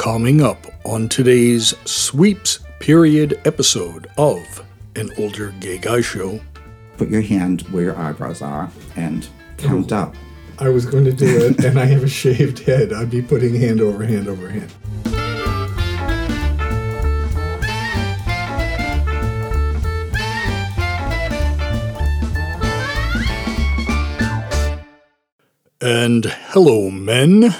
Coming 0.00 0.40
up 0.40 0.66
on 0.86 1.10
today's 1.10 1.74
Sweeps 1.84 2.60
Period 2.78 3.38
episode 3.44 4.06
of 4.16 4.64
An 4.96 5.10
Older 5.18 5.52
Gay 5.60 5.76
Guy 5.76 6.00
Show. 6.00 6.40
Put 6.96 7.10
your 7.10 7.20
hand 7.20 7.60
where 7.68 7.82
your 7.82 7.98
eyebrows 7.98 8.40
are 8.40 8.70
and 8.96 9.28
count 9.58 9.92
up. 9.92 10.14
I 10.58 10.70
was 10.70 10.86
going 10.86 11.04
to 11.04 11.12
do 11.12 11.26
it, 11.44 11.62
and 11.62 11.78
I 11.78 11.84
have 11.84 12.02
a 12.02 12.08
shaved 12.08 12.60
head. 12.60 12.94
I'd 12.94 13.10
be 13.10 13.20
putting 13.20 13.54
hand 13.54 13.82
over 13.82 14.02
hand 14.02 14.26
over 14.26 14.48
hand. 14.48 14.72
And 25.82 26.24
hello, 26.24 26.90
men 26.90 27.54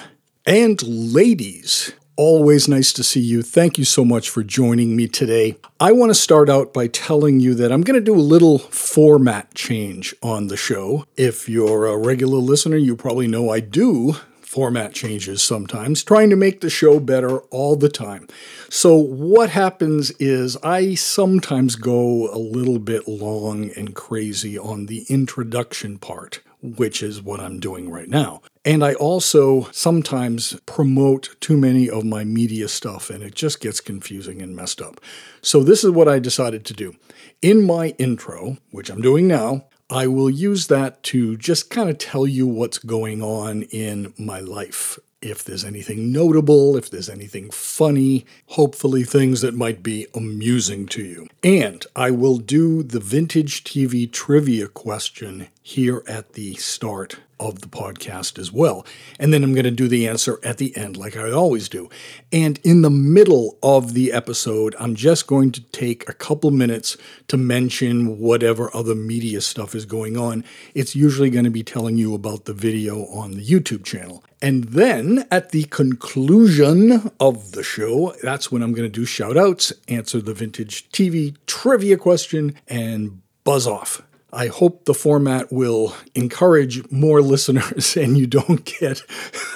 and 0.47 0.83
ladies. 0.83 1.93
Always 2.23 2.69
nice 2.69 2.93
to 2.93 3.03
see 3.03 3.21
you. 3.21 3.41
Thank 3.41 3.79
you 3.79 3.87
so 3.87 4.05
much 4.05 4.29
for 4.29 4.43
joining 4.43 4.95
me 4.95 5.09
today. 5.09 5.57
I 5.81 5.93
want 5.93 6.11
to 6.11 6.15
start 6.15 6.51
out 6.51 6.75
by 6.75 6.87
telling 6.87 7.41
you 7.41 7.55
that 7.55 7.73
I'm 7.73 7.81
going 7.81 7.99
to 7.99 8.05
do 8.05 8.15
a 8.15 8.21
little 8.21 8.59
format 8.59 9.55
change 9.55 10.15
on 10.23 10.49
the 10.49 10.57
show. 10.59 11.07
If 11.17 11.49
you're 11.49 11.87
a 11.87 11.97
regular 11.97 12.37
listener, 12.37 12.77
you 12.77 12.95
probably 12.95 13.27
know 13.27 13.49
I 13.49 13.61
do 13.61 14.17
format 14.43 14.93
changes 14.93 15.43
sometimes, 15.43 16.05
trying 16.05 16.29
to 16.29 16.37
make 16.37 16.61
the 16.61 16.69
show 16.69 17.01
better 17.01 17.39
all 17.45 17.75
the 17.75 17.89
time. 17.89 18.29
So, 18.69 18.97
what 18.97 19.49
happens 19.49 20.11
is 20.19 20.59
I 20.63 20.97
sometimes 20.97 21.75
go 21.75 22.29
a 22.35 22.37
little 22.37 22.79
bit 22.79 23.09
long 23.09 23.71
and 23.71 23.95
crazy 23.95 24.59
on 24.59 24.87
the 24.87 25.07
introduction 25.09 25.97
part 25.97 26.41
which 26.63 27.03
is 27.03 27.23
what 27.23 27.41
I'm 27.41 27.61
doing 27.61 27.91
right 27.91 28.09
now. 28.09 28.43
And 28.65 28.85
I 28.85 28.95
also 28.95 29.69
sometimes 29.73 30.59
promote 30.67 31.37
too 31.41 31.57
many 31.57 31.89
of 31.89 32.05
my 32.05 32.25
media 32.25 32.69
stuff 32.69 33.11
and 33.11 33.23
it 33.23 33.35
just 33.35 33.61
gets 33.61 33.81
confusing 33.81 34.43
and 34.43 34.55
messed 34.55 34.83
up. 34.83 35.01
So, 35.43 35.63
this 35.63 35.85
is 35.85 35.91
what 35.91 36.09
I 36.09 36.19
decided 36.19 36.65
to 36.67 36.75
do. 36.75 36.95
In 37.41 37.65
my 37.65 37.95
intro, 37.99 38.59
which 38.71 38.91
I'm 38.91 39.01
doing 39.01 39.27
now, 39.27 39.65
I 39.89 40.07
will 40.07 40.31
use 40.31 40.67
that 40.69 41.03
to 41.05 41.37
just 41.37 41.71
kind 41.71 41.91
of 41.91 41.99
tell 41.99 42.27
you 42.27 42.47
what's 42.47 42.79
going 42.79 43.23
on 43.23 43.63
in 43.63 44.13
my 44.19 44.41
life 44.41 44.99
if 45.23 45.45
there's 45.45 45.65
anything 45.65 46.13
notable, 46.13 46.77
if 46.77 46.91
there's 46.91 47.11
anything 47.11 47.51
funny, 47.51 48.25
hopefully 48.47 49.05
things 49.05 49.43
that 49.43 49.55
might 49.55 49.83
be 49.83 50.07
amusing 50.15 50.87
to 50.87 51.03
you. 51.03 51.27
And 51.43 51.85
I 51.95 52.11
will 52.11 52.39
do 52.39 52.83
the 52.83 53.01
vintage 53.01 53.65
TV 53.65 54.11
trivia 54.11 54.69
question 54.69 55.49
here 55.63 56.03
at 56.09 56.33
the 56.33 56.55
start 56.55 57.21
of 57.39 57.61
the 57.61 57.67
podcast 57.69 58.39
as 58.39 58.53
well. 58.53 58.85
And 59.19 59.33
then 59.33 59.43
I'm 59.43 59.55
going 59.55 59.65
to 59.65 59.71
do 59.71 59.89
the 59.89 60.07
answer 60.07 60.39
at 60.45 60.59
the 60.59 60.77
end, 60.77 60.97
like 60.97 61.17
I 61.17 61.31
always 61.31 61.69
do. 61.69 61.89
And 62.31 62.61
in 62.63 62.83
the 62.83 62.91
middle 62.91 63.59
of 63.63 63.95
the 63.95 64.13
episode, 64.13 64.75
I'm 64.79 64.95
just 64.95 65.27
going 65.27 65.53
to 65.53 65.61
take 65.61 66.09
a 66.09 66.13
couple 66.13 66.51
minutes 66.51 66.97
to 67.29 67.37
mention 67.37 68.19
whatever 68.19 68.75
other 68.75 68.95
media 68.95 69.41
stuff 69.41 69.75
is 69.75 69.87
going 69.87 70.17
on. 70.17 70.45
It's 70.75 70.95
usually 70.95 71.31
going 71.31 71.45
to 71.45 71.51
be 71.51 71.63
telling 71.63 71.97
you 71.97 72.15
about 72.15 72.45
the 72.45 72.55
video 72.55 73.07
on 73.07 73.33
the 73.33 73.45
YouTube 73.45 73.85
channel. 73.85 74.23
And 74.43 74.65
then 74.65 75.27
at 75.31 75.51
the 75.51 75.65
conclusion 75.65 77.11
of 77.21 77.53
the 77.53 77.63
show, 77.63 78.15
that's 78.23 78.51
when 78.53 78.63
I'm 78.63 78.73
going 78.73 78.91
to 78.91 79.01
do 79.01 79.05
shout 79.05 79.37
outs, 79.37 79.73
answer 79.89 80.21
the 80.21 80.35
vintage 80.35 80.89
TV 80.91 81.37
trivia 81.47 81.97
question, 81.97 82.55
and 82.69 83.21
buzz 83.45 83.67
off. 83.67 84.03
I 84.33 84.47
hope 84.47 84.85
the 84.85 84.95
format 84.95 85.53
will 85.53 85.95
encourage 86.15 86.91
more 86.91 87.21
listeners 87.33 87.97
and 87.97 88.17
you 88.17 88.27
don't 88.27 88.65
get 88.65 89.03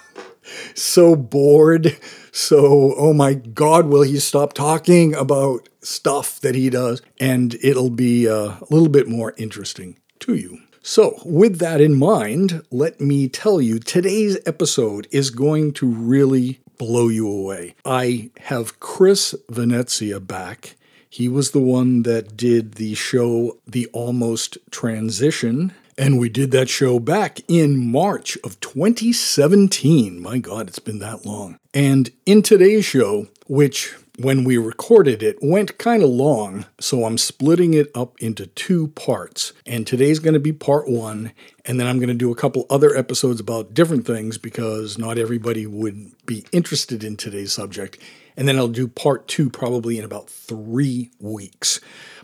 so 0.74 1.16
bored. 1.16 1.98
So, 2.32 2.94
oh 2.96 3.12
my 3.12 3.34
God, 3.34 3.86
will 3.86 4.02
he 4.02 4.18
stop 4.18 4.54
talking 4.54 5.14
about 5.14 5.68
stuff 5.80 6.40
that 6.40 6.54
he 6.54 6.68
does? 6.70 7.00
And 7.20 7.54
it'll 7.62 7.90
be 7.90 8.28
uh, 8.28 8.56
a 8.60 8.66
little 8.70 8.88
bit 8.88 9.08
more 9.08 9.34
interesting 9.36 9.98
to 10.20 10.34
you. 10.34 10.58
So, 10.82 11.18
with 11.24 11.60
that 11.60 11.80
in 11.80 11.96
mind, 11.96 12.62
let 12.70 13.00
me 13.00 13.28
tell 13.28 13.60
you 13.60 13.78
today's 13.78 14.36
episode 14.44 15.06
is 15.10 15.30
going 15.30 15.72
to 15.74 15.86
really 15.86 16.60
blow 16.76 17.08
you 17.08 17.26
away. 17.26 17.74
I 17.84 18.30
have 18.40 18.80
Chris 18.80 19.34
Venezia 19.48 20.20
back 20.20 20.76
he 21.14 21.28
was 21.28 21.52
the 21.52 21.60
one 21.60 22.02
that 22.02 22.36
did 22.36 22.72
the 22.72 22.92
show 22.96 23.56
The 23.68 23.86
Almost 23.92 24.58
Transition. 24.72 25.72
And 25.96 26.18
we 26.18 26.28
did 26.28 26.50
that 26.50 26.68
show 26.68 26.98
back 26.98 27.38
in 27.46 27.92
March 27.92 28.36
of 28.42 28.58
2017. 28.58 30.20
My 30.20 30.38
God, 30.38 30.66
it's 30.66 30.80
been 30.80 30.98
that 30.98 31.24
long. 31.24 31.60
And 31.72 32.10
in 32.26 32.42
today's 32.42 32.84
show, 32.84 33.28
which 33.46 33.94
when 34.18 34.42
we 34.42 34.58
recorded 34.58 35.22
it 35.22 35.38
went 35.40 35.78
kind 35.78 36.02
of 36.02 36.08
long, 36.08 36.66
so 36.80 37.04
I'm 37.04 37.18
splitting 37.18 37.74
it 37.74 37.92
up 37.94 38.16
into 38.18 38.48
two 38.48 38.88
parts. 38.88 39.52
And 39.66 39.86
today's 39.86 40.18
going 40.18 40.34
to 40.34 40.40
be 40.40 40.52
part 40.52 40.88
one, 40.88 41.30
and 41.64 41.78
then 41.78 41.86
I'm 41.86 41.98
going 41.98 42.08
to 42.08 42.14
do 42.14 42.32
a 42.32 42.36
couple 42.36 42.66
other 42.68 42.96
episodes 42.96 43.38
about 43.38 43.72
different 43.72 44.04
things 44.04 44.36
because 44.36 44.98
not 44.98 45.16
everybody 45.16 45.64
would 45.64 46.10
be 46.26 46.44
interested 46.50 47.04
in 47.04 47.16
today's 47.16 47.52
subject 47.52 47.98
and 48.36 48.48
then 48.48 48.56
I'll 48.56 48.68
do 48.68 48.88
part 48.88 49.28
two 49.28 49.50
probably 49.50 49.98
in 49.98 50.04
about 50.04 50.28
three 50.28 51.10
weeks. 51.18 51.80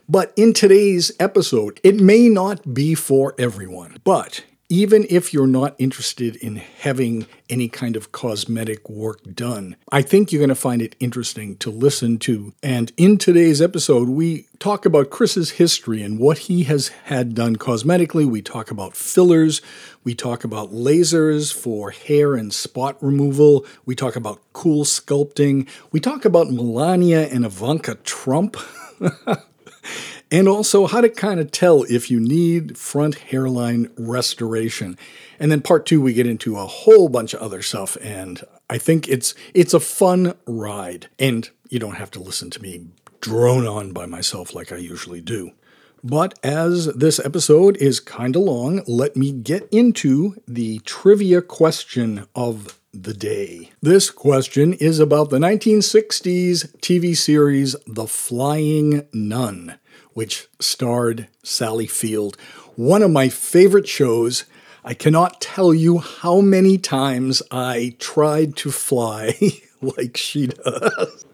But 0.09 0.33
in 0.37 0.53
today's 0.53 1.13
episode, 1.21 1.81
it 1.85 2.01
may 2.01 2.29
not 2.29 2.75
be 2.75 2.95
for 2.95 3.35
everyone, 3.39 3.99
but 4.03 4.45
even 4.71 5.05
if 5.11 5.35
you're 5.35 5.49
not 5.49 5.75
interested 5.79 6.37
in 6.37 6.55
having 6.55 7.27
any 7.51 7.69
kind 7.69 7.97
of 7.97 8.13
cosmetic 8.13 8.89
work 8.89 9.19
done, 9.35 9.75
I 9.91 10.01
think 10.01 10.31
you're 10.31 10.39
going 10.39 10.49
to 10.49 10.55
find 10.55 10.81
it 10.81 10.95
interesting 11.01 11.57
to 11.57 11.71
listen 11.71 12.19
to. 12.21 12.55
And 12.63 12.93
in 12.97 13.19
today's 13.19 13.61
episode, 13.61 14.09
we 14.09 14.47
talk 14.61 14.87
about 14.87 15.11
Chris's 15.11 15.51
history 15.51 16.03
and 16.03 16.21
what 16.21 16.39
he 16.39 16.63
has 16.65 16.89
had 17.07 17.35
done 17.35 17.57
cosmetically. 17.57 18.25
We 18.25 18.43
talk 18.43 18.71
about 18.71 18.95
fillers. 18.95 19.61
We 20.05 20.15
talk 20.15 20.45
about 20.45 20.73
lasers 20.73 21.53
for 21.53 21.91
hair 21.91 22.37
and 22.37 22.55
spot 22.55 22.97
removal. 23.03 23.67
We 23.85 23.97
talk 23.97 24.15
about 24.15 24.41
cool 24.53 24.85
sculpting. 24.85 25.69
We 25.91 25.99
talk 25.99 26.25
about 26.25 26.49
Melania 26.49 27.27
and 27.27 27.45
Ivanka 27.45 27.97
Trump. 27.97 28.57
and 30.31 30.49
also 30.49 30.87
how 30.87 31.01
to 31.01 31.09
kind 31.09 31.41
of 31.41 31.51
tell 31.51 31.83
if 31.85 32.11
you 32.11 32.21
need 32.21 32.79
front 32.79 33.17
hairline 33.17 33.91
restoration. 33.97 34.97
And 35.39 35.51
then 35.51 35.61
part 35.61 35.87
2 35.87 36.01
we 36.01 36.13
get 36.13 36.27
into 36.27 36.57
a 36.57 36.67
whole 36.67 37.09
bunch 37.09 37.35
of 37.35 37.41
other 37.41 37.63
stuff 37.63 37.97
and 38.01 38.43
I 38.69 38.79
think 38.79 39.09
it's 39.09 39.35
it's 39.55 39.75
a 39.75 39.81
fun 39.81 40.35
ride 40.47 41.09
and 41.19 41.51
you 41.69 41.79
don't 41.79 41.97
have 41.97 42.11
to 42.13 42.21
listen 42.21 42.51
to 42.51 42.63
me 42.63 42.87
drone 43.21 43.67
on 43.67 43.93
by 43.93 44.07
myself 44.07 44.55
like 44.55 44.73
I 44.73 44.77
usually 44.77 45.21
do. 45.21 45.53
But 46.03 46.39
as 46.43 46.87
this 46.87 47.19
episode 47.19 47.77
is 47.77 48.01
kind 48.01 48.35
of 48.35 48.43
long, 48.43 48.83
let 48.87 49.17
me 49.17 49.33
get 49.33 49.69
into 49.71 50.41
the 50.49 50.79
trivia 50.81 51.43
question 51.43 52.27
of 52.35 52.81
the 52.93 53.13
day. 53.13 53.71
This 53.83 54.11
question 54.11 54.73
is 54.73 54.99
about 54.99 55.29
the 55.29 55.39
1960s 55.39 56.75
TV 56.79 57.15
series 57.15 57.77
The 57.87 58.07
Flying 58.07 59.07
Nun 59.13 59.79
which 60.15 60.49
starred 60.59 61.29
Sally 61.43 61.87
Field. 61.87 62.37
One 62.77 63.03
of 63.03 63.11
my 63.11 63.29
favorite 63.29 63.89
shows. 63.89 64.45
I 64.83 64.95
cannot 64.95 65.43
tell 65.43 65.75
you 65.75 65.99
how 65.99 66.41
many 66.41 66.79
times 66.79 67.43
I 67.51 67.97
tried 67.99 68.57
to 68.57 68.71
fly 68.71 69.39
like 69.83 70.17
she 70.17 70.47
does. 70.47 71.25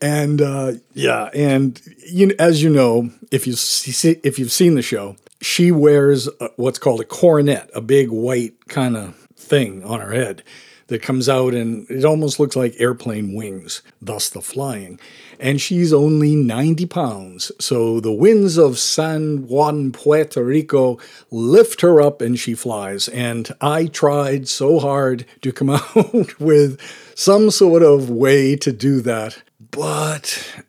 And 0.00 0.42
uh, 0.42 0.72
yeah, 0.94 1.30
and 1.34 1.80
you, 2.06 2.34
as 2.38 2.62
you 2.62 2.70
know, 2.70 3.10
if 3.30 3.46
you 3.46 3.54
see, 3.54 4.20
if 4.22 4.38
you've 4.38 4.52
seen 4.52 4.74
the 4.74 4.82
show, 4.82 5.16
she 5.40 5.72
wears 5.72 6.28
what's 6.56 6.78
called 6.78 7.00
a 7.00 7.04
coronet, 7.04 7.70
a 7.74 7.80
big 7.80 8.10
white 8.10 8.68
kind 8.68 8.96
of 8.96 9.16
thing 9.36 9.82
on 9.84 10.00
her 10.00 10.12
head 10.12 10.42
that 10.86 11.02
comes 11.02 11.28
out 11.28 11.54
and 11.54 11.90
it 11.90 12.04
almost 12.04 12.38
looks 12.38 12.56
like 12.56 12.74
airplane 12.78 13.34
wings, 13.34 13.82
thus 14.00 14.28
the 14.28 14.40
flying. 14.40 15.00
And 15.42 15.60
she's 15.60 15.92
only 15.92 16.36
90 16.36 16.86
pounds, 16.86 17.50
so 17.58 17.98
the 17.98 18.12
winds 18.12 18.56
of 18.56 18.78
San 18.78 19.48
Juan, 19.48 19.90
Puerto 19.90 20.40
Rico 20.40 21.00
lift 21.32 21.80
her 21.80 22.00
up 22.00 22.22
and 22.22 22.38
she 22.38 22.54
flies. 22.54 23.08
And 23.08 23.52
I 23.60 23.86
tried 23.86 24.46
so 24.46 24.78
hard 24.78 25.26
to 25.40 25.50
come 25.50 25.70
out 25.96 26.38
with 26.38 26.80
some 27.16 27.50
sort 27.50 27.82
of 27.82 28.08
way 28.08 28.54
to 28.54 28.72
do 28.72 29.00
that, 29.00 29.42
but 29.72 30.62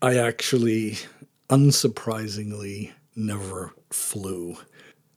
I 0.00 0.16
actually, 0.16 0.98
unsurprisingly, 1.48 2.92
never 3.16 3.74
flew. 3.90 4.56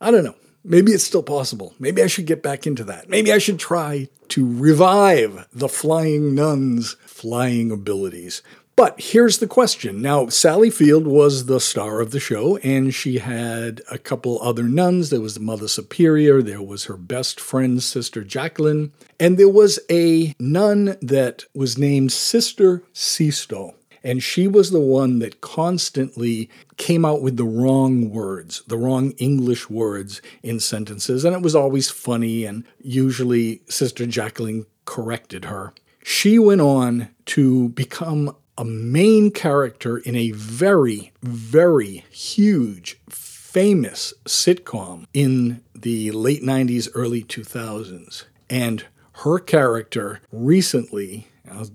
I 0.01 0.09
don't 0.09 0.24
know. 0.24 0.36
Maybe 0.66 0.92
it's 0.92 1.04
still 1.04 1.24
possible. 1.24 1.75
Maybe 1.77 2.01
I 2.01 2.07
should 2.07 2.25
get 2.25 2.42
back 2.42 2.66
into 2.66 2.86
that. 2.86 3.09
Maybe 3.09 3.31
I 3.31 3.38
should 3.38 3.59
try 3.59 4.07
to 4.30 4.59
revive 4.59 5.48
the 5.54 5.68
flying 5.68 6.33
nun's 6.33 6.95
flying 7.06 7.69
abilities. 7.69 8.42
But 8.75 9.00
here's 9.00 9.38
the 9.38 9.48
question. 9.48 10.02
Now, 10.02 10.28
Sally 10.30 10.72
Field 10.72 11.06
was 11.06 11.46
the 11.46 11.60
star 11.60 12.02
of 12.02 12.10
the 12.10 12.20
show, 12.20 12.58
and 12.58 12.94
she 12.94 13.20
had 13.20 13.81
a 13.92 14.00
couple 14.00 14.42
other 14.42 14.64
nuns. 14.64 15.12
There 15.12 15.22
was 15.22 15.36
the 15.36 15.42
Mother 15.42 15.68
Superior, 15.68 16.42
there 16.42 16.62
was 16.62 16.86
her 16.86 16.98
best 16.98 17.40
friend, 17.40 17.84
Sister 17.84 18.24
Jacqueline, 18.24 18.92
and 19.20 19.38
there 19.38 19.50
was 19.50 19.80
a 19.92 20.34
nun 20.40 20.98
that 21.02 21.46
was 21.54 21.78
named 21.78 22.12
Sister 22.12 22.81
Sixto. 22.96 23.75
And 24.04 24.22
she 24.22 24.48
was 24.48 24.72
the 24.72 24.81
one 24.81 25.19
that 25.19 25.40
constantly 25.40 26.50
came 26.76 27.06
out 27.06 27.22
with 27.22 27.38
the 27.38 27.46
wrong 27.46 28.10
words, 28.10 28.64
the 28.68 28.78
wrong 28.78 29.12
English 29.12 29.69
words 29.69 30.22
in 30.42 30.60
sentences. 30.60 31.24
And 31.24 31.36
it 31.36 31.42
was 31.42 31.56
always 31.56 31.90
funny, 31.90 32.44
and 32.44 32.66
usually 32.81 33.62
Sister 33.69 34.06
Jacqueline 34.06 34.66
corrected 34.86 35.46
her. 35.46 35.74
She 36.04 36.38
went 36.38 36.60
on 36.60 37.10
to 37.28 37.69
become 37.69 38.36
a 38.58 38.66
main 38.66 39.32
character 39.32 39.98
in 39.98 40.16
a 40.16 40.32
very, 40.32 41.12
very 41.22 42.06
huge, 42.10 43.00
famous 43.10 44.14
sitcom 44.26 45.06
in 45.14 45.62
the 45.76 46.12
late 46.12 46.44
90s, 46.44 46.90
early 46.94 47.24
2000s. 47.24 48.26
And 48.50 48.86
her 49.24 49.40
character 49.40 50.22
recently, 50.32 51.28
I'll 51.50 51.70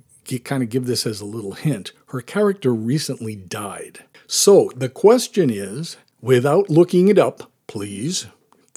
kind 0.45 0.63
of 0.63 0.69
give 0.69 0.87
this 0.87 1.07
as 1.07 1.21
a 1.21 1.27
little 1.27 1.53
hint, 1.53 1.93
her 2.09 2.21
character 2.21 2.75
recently 2.75 3.35
died. 3.35 4.05
So 4.27 4.71
the 4.77 4.89
question 4.89 5.51
is 5.51 5.97
without 6.21 6.69
looking 6.69 7.09
it 7.09 7.19
up, 7.19 7.51
please 7.67 8.27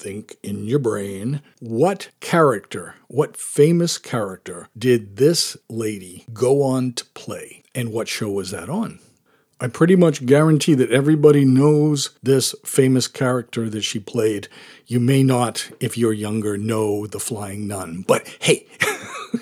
think 0.02 0.36
in 0.42 0.66
your 0.66 0.80
brain 0.80 1.40
what 1.60 2.10
character, 2.18 2.96
what 3.06 3.36
famous 3.36 3.98
character 3.98 4.68
did 4.76 5.16
this 5.16 5.56
lady 5.68 6.24
go 6.32 6.62
on 6.62 6.92
to 6.94 7.04
play? 7.14 7.62
And 7.74 7.92
what 7.92 8.08
show 8.08 8.30
was 8.30 8.50
that 8.50 8.68
on? 8.68 8.98
I 9.60 9.68
pretty 9.68 9.94
much 9.94 10.26
guarantee 10.26 10.74
that 10.74 10.90
everybody 10.90 11.44
knows 11.44 12.10
this 12.20 12.52
famous 12.64 13.06
character 13.06 13.70
that 13.70 13.82
she 13.82 14.00
played. 14.00 14.48
You 14.88 14.98
may 14.98 15.22
not, 15.22 15.70
if 15.78 15.96
you're 15.96 16.12
younger, 16.12 16.58
know 16.58 17.06
The 17.06 17.20
Flying 17.20 17.68
Nun, 17.68 18.04
but 18.04 18.26
hey, 18.40 18.66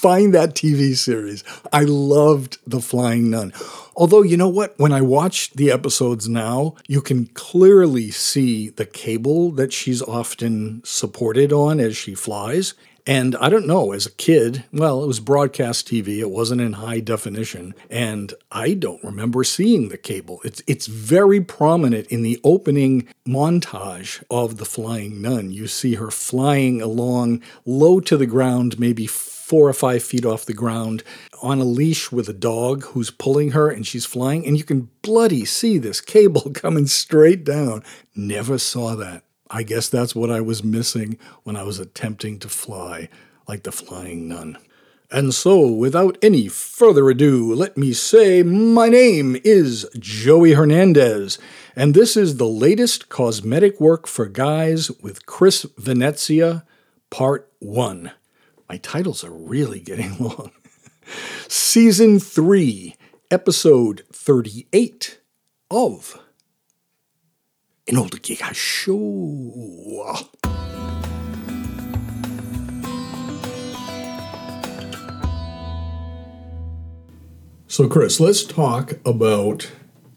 find 0.00 0.32
that 0.32 0.54
TV 0.54 0.96
series. 0.96 1.44
I 1.74 1.82
loved 1.84 2.56
The 2.66 2.80
Flying 2.80 3.28
Nun. 3.28 3.52
Although, 3.94 4.22
you 4.22 4.38
know 4.38 4.48
what? 4.48 4.72
When 4.78 4.92
I 4.92 5.02
watch 5.02 5.52
the 5.52 5.70
episodes 5.70 6.26
now, 6.26 6.74
you 6.88 7.02
can 7.02 7.26
clearly 7.34 8.10
see 8.10 8.70
the 8.70 8.86
cable 8.86 9.50
that 9.50 9.74
she's 9.74 10.00
often 10.00 10.80
supported 10.86 11.52
on 11.52 11.80
as 11.80 11.98
she 11.98 12.14
flies. 12.14 12.72
And 13.06 13.36
I 13.36 13.48
don't 13.48 13.66
know, 13.66 13.92
as 13.92 14.06
a 14.06 14.10
kid, 14.12 14.64
well, 14.72 15.02
it 15.02 15.06
was 15.06 15.20
broadcast 15.20 15.88
TV, 15.88 16.18
it 16.18 16.30
wasn't 16.30 16.60
in 16.60 16.74
high 16.74 17.00
definition, 17.00 17.74
and 17.88 18.34
I 18.50 18.74
don't 18.74 19.02
remember 19.02 19.42
seeing 19.44 19.88
the 19.88 19.96
cable. 19.96 20.40
It's, 20.44 20.62
it's 20.66 20.86
very 20.86 21.40
prominent 21.40 22.06
in 22.08 22.22
the 22.22 22.38
opening 22.44 23.08
montage 23.26 24.22
of 24.30 24.58
The 24.58 24.64
Flying 24.64 25.22
Nun. 25.22 25.50
You 25.50 25.66
see 25.66 25.94
her 25.94 26.10
flying 26.10 26.82
along 26.82 27.42
low 27.64 28.00
to 28.00 28.16
the 28.16 28.26
ground, 28.26 28.78
maybe 28.78 29.06
four 29.06 29.68
or 29.68 29.72
five 29.72 30.02
feet 30.02 30.24
off 30.24 30.46
the 30.46 30.54
ground 30.54 31.02
on 31.42 31.58
a 31.58 31.64
leash 31.64 32.12
with 32.12 32.28
a 32.28 32.32
dog 32.32 32.84
who's 32.84 33.10
pulling 33.10 33.50
her 33.50 33.68
and 33.68 33.86
she's 33.86 34.06
flying, 34.06 34.46
and 34.46 34.56
you 34.56 34.64
can 34.64 34.90
bloody 35.02 35.44
see 35.44 35.78
this 35.78 36.00
cable 36.00 36.50
coming 36.54 36.86
straight 36.86 37.44
down. 37.44 37.82
Never 38.14 38.58
saw 38.58 38.94
that. 38.96 39.24
I 39.50 39.64
guess 39.64 39.88
that's 39.88 40.14
what 40.14 40.30
I 40.30 40.40
was 40.40 40.62
missing 40.62 41.18
when 41.42 41.56
I 41.56 41.64
was 41.64 41.80
attempting 41.80 42.38
to 42.38 42.48
fly 42.48 43.08
like 43.48 43.64
the 43.64 43.72
flying 43.72 44.28
nun. 44.28 44.56
And 45.10 45.34
so, 45.34 45.66
without 45.66 46.16
any 46.22 46.46
further 46.46 47.10
ado, 47.10 47.52
let 47.52 47.76
me 47.76 47.92
say 47.92 48.44
my 48.44 48.88
name 48.88 49.36
is 49.42 49.88
Joey 49.98 50.52
Hernandez, 50.52 51.36
and 51.74 51.94
this 51.94 52.16
is 52.16 52.36
the 52.36 52.46
latest 52.46 53.08
cosmetic 53.08 53.80
work 53.80 54.06
for 54.06 54.26
guys 54.26 54.88
with 55.02 55.26
Chris 55.26 55.66
Venezia, 55.76 56.64
Part 57.10 57.50
1. 57.58 58.12
My 58.68 58.76
titles 58.76 59.24
are 59.24 59.32
really 59.32 59.80
getting 59.80 60.16
long. 60.20 60.52
Season 61.48 62.20
3, 62.20 62.94
Episode 63.32 64.04
38 64.12 65.18
of 65.72 66.20
An 67.90 67.98
Older 67.98 68.18
Gay 68.18 68.36
Guy 68.36 68.52
Show. 68.52 68.94
So, 77.66 77.88
Chris, 77.88 78.20
let's 78.20 78.44
talk 78.44 78.92
about 79.04 79.72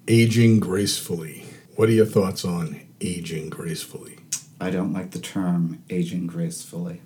aging 0.08 0.60
gracefully. 0.60 1.46
What 1.76 1.90
are 1.90 1.94
your 1.94 2.06
thoughts 2.06 2.46
on 2.46 2.80
aging 3.02 3.50
gracefully? 3.50 4.20
I 4.62 4.70
don't 4.70 4.94
like 4.94 5.10
the 5.10 5.20
term 5.20 5.84
aging 5.90 6.28
gracefully. 6.28 7.02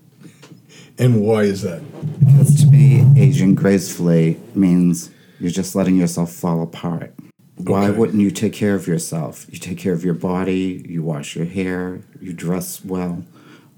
And 0.98 1.22
why 1.22 1.44
is 1.44 1.62
that? 1.62 1.82
Because 2.20 2.60
to 2.62 2.68
me, 2.68 3.06
aging 3.16 3.56
gracefully 3.56 4.38
means 4.54 5.12
you're 5.40 5.50
just 5.50 5.76
letting 5.76 5.96
yourself 5.96 6.34
fall 6.34 6.62
apart. 6.62 7.14
Why 7.58 7.90
Okay. 7.90 7.98
wouldn't 7.98 8.22
you 8.22 8.32
take 8.32 8.54
care 8.54 8.76
of 8.76 8.88
yourself? 8.88 9.48
You 9.52 9.58
take 9.60 9.78
care 9.78 9.94
of 9.94 10.06
your 10.06 10.14
body, 10.14 10.86
you 10.88 11.02
wash 11.04 11.36
your 11.36 11.46
hair, 11.46 12.02
you 12.22 12.34
dress 12.34 12.84
well. 12.86 13.24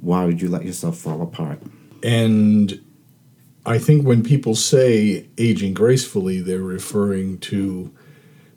Why 0.01 0.25
would 0.25 0.41
you 0.41 0.49
let 0.49 0.65
yourself 0.65 0.97
fall 0.97 1.21
apart? 1.21 1.61
And 2.03 2.79
I 3.65 3.77
think 3.77 4.05
when 4.05 4.23
people 4.23 4.55
say 4.55 5.27
aging 5.37 5.73
gracefully, 5.73 6.41
they're 6.41 6.59
referring 6.61 7.37
to 7.39 7.91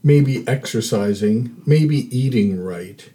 maybe 0.03 0.47
exercising, 0.49 1.55
maybe 1.67 2.09
eating 2.17 2.61
right, 2.61 3.09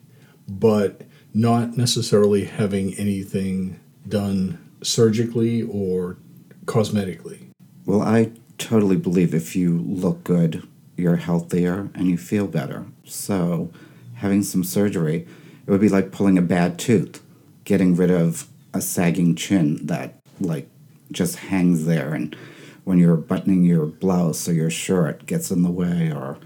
but 0.48 1.02
not 1.34 1.78
necessarily 1.78 2.46
having 2.46 2.94
anything 2.96 3.80
done 4.08 4.58
surgically 4.82 5.62
or 5.64 6.18
cosmetically. 6.66 7.40
Well, 7.86 8.02
I 8.02 8.32
totally 8.58 8.96
believe 8.96 9.34
if 9.34 9.56
you 9.56 9.80
look 9.80 10.24
good, 10.24 10.68
you're 10.98 11.16
healthier 11.16 11.90
and 11.94 12.08
you 12.08 12.18
feel 12.18 12.48
better. 12.48 12.86
So, 13.06 13.72
having 14.16 14.44
some 14.44 14.64
surgery, 14.64 15.28
it 15.66 15.72
would 15.72 15.82
be 15.82 15.90
like 15.90 16.12
pulling 16.12 16.38
a 16.38 16.42
bad 16.42 16.78
tooth, 16.78 17.22
getting 17.64 17.96
rid 17.96 18.12
of 18.12 18.48
a 18.74 18.82
sagging 18.82 19.36
chin 19.36 19.86
that, 19.86 20.16
like, 20.40 20.68
just 21.12 21.38
hangs 21.38 21.86
there. 21.86 22.14
And 22.14 22.36
when 22.84 22.98
you're 22.98 23.16
buttoning 23.16 23.64
your 23.64 23.86
blouse 23.86 24.50
or 24.50 24.54
your 24.54 24.70
shirt 24.70 25.26
gets 25.26 25.52
in 25.52 25.62
the 25.62 25.72
way, 25.72 26.12
or 26.12 26.38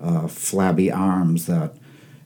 uh, 0.00 0.28
flabby 0.28 0.90
arms 0.90 1.46
that 1.46 1.74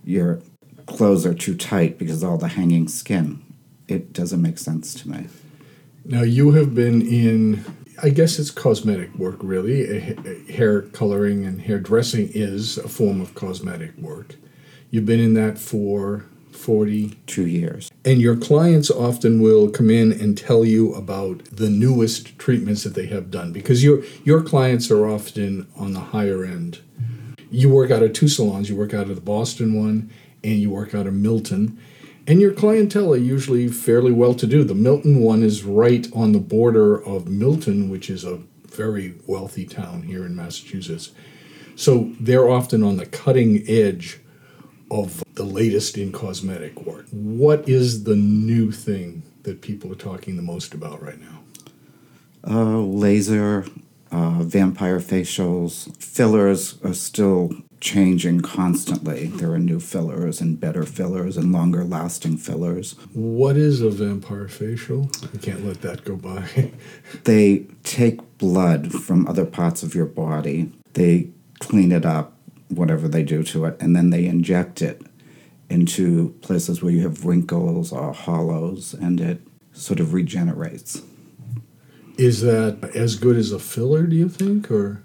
your 0.05 0.41
clothes 0.87 1.25
are 1.25 1.35
too 1.35 1.57
tight 1.57 1.99
because 1.99 2.23
all 2.23 2.39
the 2.39 2.49
hanging 2.49 2.89
skin. 2.89 3.43
It 3.89 4.13
doesn't 4.13 4.43
make 4.43 4.59
sense 4.59 4.95
to 4.95 5.09
me. 5.09 5.27
Now, 6.05 6.23
you 6.23 6.53
have 6.53 6.75
been 6.75 7.03
in, 7.03 7.65
I 8.05 8.11
guess 8.11 8.41
it's 8.41 8.51
cosmetic 8.51 9.15
work, 9.15 9.37
really. 9.43 10.17
Hair 10.53 10.83
coloring 10.89 11.45
and 11.45 11.61
hairdressing 11.61 12.31
is 12.35 12.77
a 12.77 12.89
form 12.89 13.21
of 13.21 13.35
cosmetic 13.37 13.97
work. 13.97 14.35
You've 14.91 15.07
been 15.07 15.21
in 15.21 15.35
that 15.35 15.57
for 15.59 16.25
42 16.51 17.47
years. 17.47 17.91
and 18.05 18.21
your 18.21 18.37
clients 18.37 18.91
often 18.91 19.41
will 19.41 19.71
come 19.71 19.89
in 19.89 20.13
and 20.13 20.37
tell 20.37 20.65
you 20.65 20.93
about 20.95 21.45
the 21.45 21.71
newest 21.71 22.37
treatments 22.39 22.83
that 22.85 22.95
they 22.95 23.07
have 23.07 23.31
done 23.31 23.53
because 23.53 23.83
your 23.83 24.03
your 24.25 24.43
clients 24.43 24.91
are 24.91 25.07
often 25.09 25.67
on 25.77 25.93
the 25.93 26.01
higher 26.01 26.45
end. 26.45 26.81
You 27.51 27.69
work 27.71 27.91
out 27.91 28.03
of 28.03 28.13
two 28.13 28.29
salons. 28.29 28.69
You 28.69 28.77
work 28.77 28.93
out 28.95 29.09
of 29.09 29.15
the 29.15 29.23
Boston 29.23 29.75
one, 29.75 30.11
and 30.43 30.59
you 30.61 30.71
work 30.71 30.95
out 30.95 31.07
of 31.07 31.15
Milton. 31.15 31.79
And 32.27 32.41
your 32.41 32.53
clientele 32.53 33.13
are 33.13 33.17
usually 33.17 33.69
fairly 33.69 34.13
well 34.13 34.35
to 34.35 34.47
do. 34.47 34.63
The 34.63 34.75
Milton 34.75 35.21
one 35.21 35.43
is 35.43 35.65
right 35.65 36.07
on 36.15 36.33
the 36.33 36.39
border 36.39 37.03
of 37.05 37.29
Milton, 37.29 37.89
which 37.89 38.09
is 38.09 38.25
a 38.25 38.41
very 38.69 39.15
wealthy 39.27 39.67
town 39.67 40.03
here 40.03 40.25
in 40.25 40.37
Massachusetts. 40.37 41.11
So 41.75 42.13
they're 42.21 42.49
often 42.49 42.83
on 42.83 42.97
the 42.97 43.07
cutting 43.07 43.65
edge 43.67 44.21
of 44.91 45.25
the 45.35 45.45
latest 45.45 45.99
in 45.99 46.13
cosmetic 46.13 46.81
work. 46.83 47.07
What 47.11 47.69
is 47.69 48.05
the 48.05 48.15
new 48.15 48.71
thing 48.71 49.23
that 49.43 49.61
people 49.61 49.91
are 49.91 49.97
talking 49.97 50.37
the 50.37 50.43
most 50.43 50.75
about 50.75 51.03
right 51.03 51.19
now? 51.21 51.41
Uh, 52.47 52.79
laser, 52.79 53.67
uh, 54.11 54.43
vampire 54.43 55.01
facials, 55.01 55.97
fillers 55.97 56.79
are 56.85 56.95
still 56.95 57.51
changing 57.83 58.41
constantly. 58.41 59.27
There 59.27 59.51
are 59.51 59.59
new 59.59 59.81
fillers 59.81 60.41
and 60.41 60.59
better 60.59 60.85
fillers 60.85 61.37
and 61.37 61.53
longer 61.53 61.83
lasting 61.83 62.37
fillers. 62.37 62.93
What 63.13 63.57
is 63.57 63.81
a 63.81 63.91
vampire 63.91 64.47
facial? 64.47 65.11
I 65.35 65.39
can't 65.39 65.67
let 65.67 65.83
that 65.83 66.05
go 66.05 66.17
by. 66.17 66.49
They 67.25 67.67
take 67.83 68.39
blood 68.39 68.93
from 68.93 69.27
other 69.27 69.45
parts 69.45 69.83
of 69.83 69.95
your 69.95 70.07
body, 70.07 70.73
they 70.95 71.31
clean 71.59 71.93
it 71.93 72.07
up, 72.07 72.37
whatever 72.69 73.09
they 73.09 73.23
do 73.23 73.43
to 73.45 73.65
it, 73.67 73.77
and 73.81 73.95
then 73.95 74.11
they 74.11 74.27
inject 74.27 74.81
it 74.81 75.03
into 75.69 76.31
places 76.41 76.83
where 76.83 76.93
you 76.93 77.03
have 77.03 77.25
wrinkles 77.25 77.93
or 77.93 78.13
hollows, 78.13 78.95
and 78.95 79.21
it 79.21 79.41
sort 79.73 80.01
of 80.01 80.13
regenerates. 80.15 81.03
is 82.17 82.43
that 82.43 82.91
as 82.95 83.17
good 83.17 83.37
as 83.37 83.51
a 83.53 83.59
filler, 83.59 84.07
do 84.07 84.15
you 84.17 84.29
think? 84.29 84.71
Or 84.71 85.03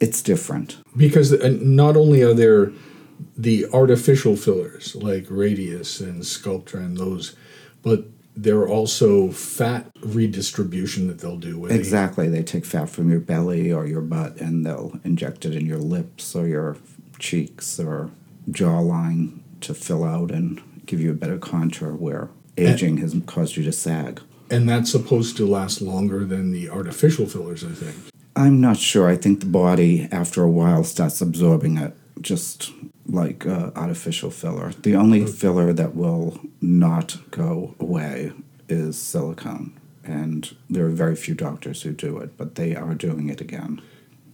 It's 0.00 0.22
different. 0.22 0.78
Because 0.96 1.32
uh, 1.32 1.56
not 1.60 1.96
only 1.96 2.22
are 2.22 2.34
there 2.34 2.72
the 3.36 3.66
artificial 3.72 4.36
fillers 4.36 4.94
like 4.94 5.24
Radiesse 5.26 6.00
and 6.00 6.22
Sculptra 6.22 6.80
and 6.80 6.96
those, 6.96 7.34
but 7.82 8.04
there 8.36 8.58
are 8.58 8.68
also 8.68 9.30
fat 9.30 9.90
redistribution 10.02 11.06
that 11.08 11.20
they'll 11.20 11.38
do. 11.38 11.58
With 11.58 11.72
Exactly. 11.72 12.28
They 12.28 12.42
take 12.42 12.66
fat 12.66 12.90
from 12.90 13.10
your 13.10 13.20
belly 13.20 13.72
or 13.72 13.86
your 13.86 14.02
butt 14.02 14.36
and 14.36 14.66
they'll 14.66 15.00
inject 15.04 15.46
it 15.46 15.54
in 15.54 15.64
your 15.64 15.78
lips 15.78 16.34
or 16.34 16.46
your 16.46 16.76
cheeks 17.18 17.80
or 17.80 18.10
jawline 18.50 19.40
to 19.62 19.72
fill 19.72 20.04
out 20.04 20.30
and 20.30 20.62
give 20.84 21.00
you 21.00 21.10
a 21.10 21.14
better 21.14 21.38
contour 21.38 21.92
where 21.94 22.28
aging 22.58 22.98
has 22.98 23.16
caused 23.26 23.56
you 23.56 23.64
to 23.64 23.72
sag. 23.72 24.20
And 24.50 24.68
that's 24.68 24.92
supposed 24.92 25.36
to 25.38 25.46
last 25.46 25.80
longer 25.80 26.24
than 26.24 26.52
the 26.52 26.68
artificial 26.68 27.26
fillers, 27.26 27.64
I 27.64 27.70
think. 27.70 27.96
I'm 28.36 28.60
not 28.60 28.76
sure. 28.76 29.08
I 29.08 29.16
think 29.16 29.40
the 29.40 29.46
body, 29.46 30.08
after 30.12 30.42
a 30.42 30.50
while, 30.50 30.84
starts 30.84 31.22
absorbing 31.22 31.78
it, 31.78 31.96
just 32.20 32.70
like 33.06 33.46
uh, 33.46 33.70
artificial 33.74 34.30
filler. 34.30 34.72
The 34.72 34.94
only 34.94 35.24
filler 35.26 35.72
that 35.72 35.96
will 35.96 36.38
not 36.60 37.16
go 37.30 37.74
away 37.80 38.32
is 38.68 38.98
silicone. 38.98 39.72
And 40.04 40.54
there 40.68 40.84
are 40.84 40.90
very 40.90 41.16
few 41.16 41.34
doctors 41.34 41.82
who 41.82 41.92
do 41.92 42.18
it, 42.18 42.36
but 42.36 42.56
they 42.56 42.76
are 42.76 42.94
doing 42.94 43.30
it 43.30 43.40
again. 43.40 43.80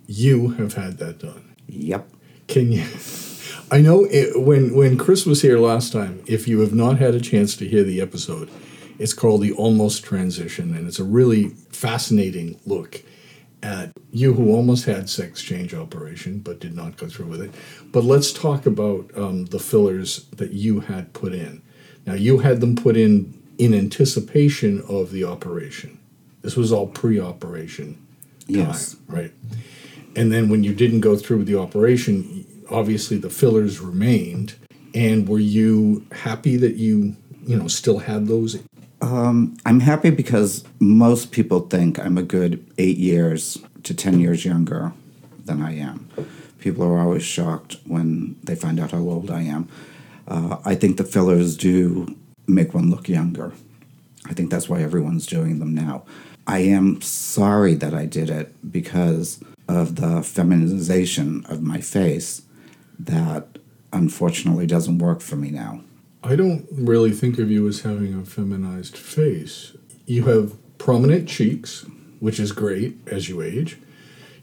You 0.07 0.49
have 0.51 0.75
had 0.75 0.99
that 0.99 1.21
done. 1.21 1.55
Yep. 1.69 2.09
Can 2.49 2.73
you? 2.73 2.85
I 3.71 3.81
know 3.81 4.05
it, 4.11 4.39
when 4.41 4.75
when 4.75 4.99
Chris 4.99 5.25
was 5.25 5.41
here 5.43 5.59
last 5.59 5.93
time. 5.93 6.23
If 6.27 6.49
you 6.49 6.61
have 6.61 6.75
not 6.75 6.99
had 6.99 7.15
a 7.15 7.21
chance 7.21 7.57
to 7.57 7.69
hear 7.69 7.85
the 7.85 8.01
episode, 8.01 8.51
it's 8.99 9.15
called 9.15 9.43
the 9.43 9.53
Almost 9.53 10.05
Transition, 10.05 10.75
and 10.75 10.87
it's 10.87 10.99
a 10.99 11.05
really 11.05 11.51
fascinating 11.71 12.59
look 12.67 13.03
at 13.63 13.93
you 14.11 14.35
who 14.35 14.53
almost 14.53 14.85
had 14.87 15.09
sex 15.09 15.43
change 15.43 15.73
operation 15.75 16.41
but 16.41 16.61
did 16.61 16.75
not 16.75 16.97
go 16.97 17.09
through 17.09 17.27
with 17.27 17.41
it. 17.41 17.51
But 17.93 18.05
let's 18.05 18.33
talk 18.33 18.67
about 18.67 19.11
um, 19.17 19.47
the 19.47 19.59
fillers 19.59 20.25
that 20.37 20.53
you 20.53 20.81
had 20.81 21.13
put 21.13 21.33
in. 21.33 21.63
Now 22.07 22.15
you 22.15 22.39
had 22.39 22.61
them 22.61 22.75
put 22.77 22.97
in 22.97 23.41
in 23.59 23.75
anticipation 23.75 24.83
of 24.89 25.13
the 25.13 25.25
operation. 25.25 25.99
This 26.41 26.57
was 26.57 26.73
all 26.73 26.89
pre-operation 26.89 27.95
time, 28.49 28.57
Yes. 28.57 28.97
right? 29.07 29.33
And 30.17 30.33
then 30.33 30.49
when 30.49 30.65
you 30.65 30.75
didn't 30.75 31.01
go 31.01 31.17
through 31.17 31.39
with 31.39 31.47
the 31.47 31.59
operation, 31.59 32.45
obviously 32.71 33.17
the 33.19 33.31
fillers 33.31 33.81
remained. 33.81 34.55
And 34.95 35.29
were 35.29 35.39
you 35.39 36.05
happy 36.13 36.57
that 36.57 36.75
you, 36.75 37.17
you 37.47 37.57
know, 37.57 37.69
still 37.69 38.01
had 38.01 38.27
those? 38.27 38.59
I'm 39.03 39.81
happy 39.81 40.11
because 40.11 40.65
most 40.79 41.33
people 41.33 41.61
think 41.61 41.99
I'm 41.99 42.19
a 42.19 42.23
good 42.23 42.65
eight 42.79 42.99
years 42.99 43.59
to 43.83 43.95
10 43.95 44.21
years 44.21 44.45
younger 44.45 44.93
than 45.45 45.61
I 45.61 45.77
am. 45.77 46.09
People 46.61 46.85
are 46.85 47.01
always 47.01 47.25
shocked 47.25 47.79
when 47.85 48.37
they 48.45 48.55
find 48.55 48.79
out 48.79 48.93
how 48.93 48.99
old 48.99 49.31
I 49.31 49.43
am. 49.43 49.69
Uh, 50.29 50.59
I 50.65 50.77
think 50.77 50.99
the 50.99 51.05
fillers 51.05 51.57
do 51.57 52.17
make 52.47 52.75
one 52.75 52.91
look 52.91 53.09
younger. 53.09 53.53
I 54.27 54.35
think 54.35 54.51
that's 54.51 54.69
why 54.69 54.83
everyone's 54.83 55.27
doing 55.27 55.59
them 55.59 55.75
now. 55.75 56.05
I 56.47 56.61
am 56.61 57.01
sorry 57.01 57.75
that 57.75 57.95
I 57.95 58.07
did 58.07 58.31
it 58.31 58.55
because 58.71 59.43
of 59.69 59.97
the 59.97 60.23
feminization 60.23 61.45
of 61.49 61.63
my 61.63 61.81
face 61.81 62.43
that 62.99 63.59
unfortunately 63.93 64.67
doesn't 64.67 64.99
work 64.99 65.21
for 65.21 65.37
me 65.37 65.51
now. 65.51 65.83
I 66.25 66.37
don't 66.37 66.67
really 66.71 67.11
think 67.11 67.39
of 67.39 67.51
you 67.51 67.67
as 67.67 67.81
having 67.81 68.15
a 68.15 68.25
feminized 68.25 68.97
face. 68.97 69.77
You 70.07 70.25
have 70.27 70.57
prominent 70.79 71.29
cheeks, 71.29 71.85
which 72.21 72.39
is 72.39 72.53
great 72.53 72.97
as 73.09 73.29
you 73.29 73.43
age. 73.43 73.79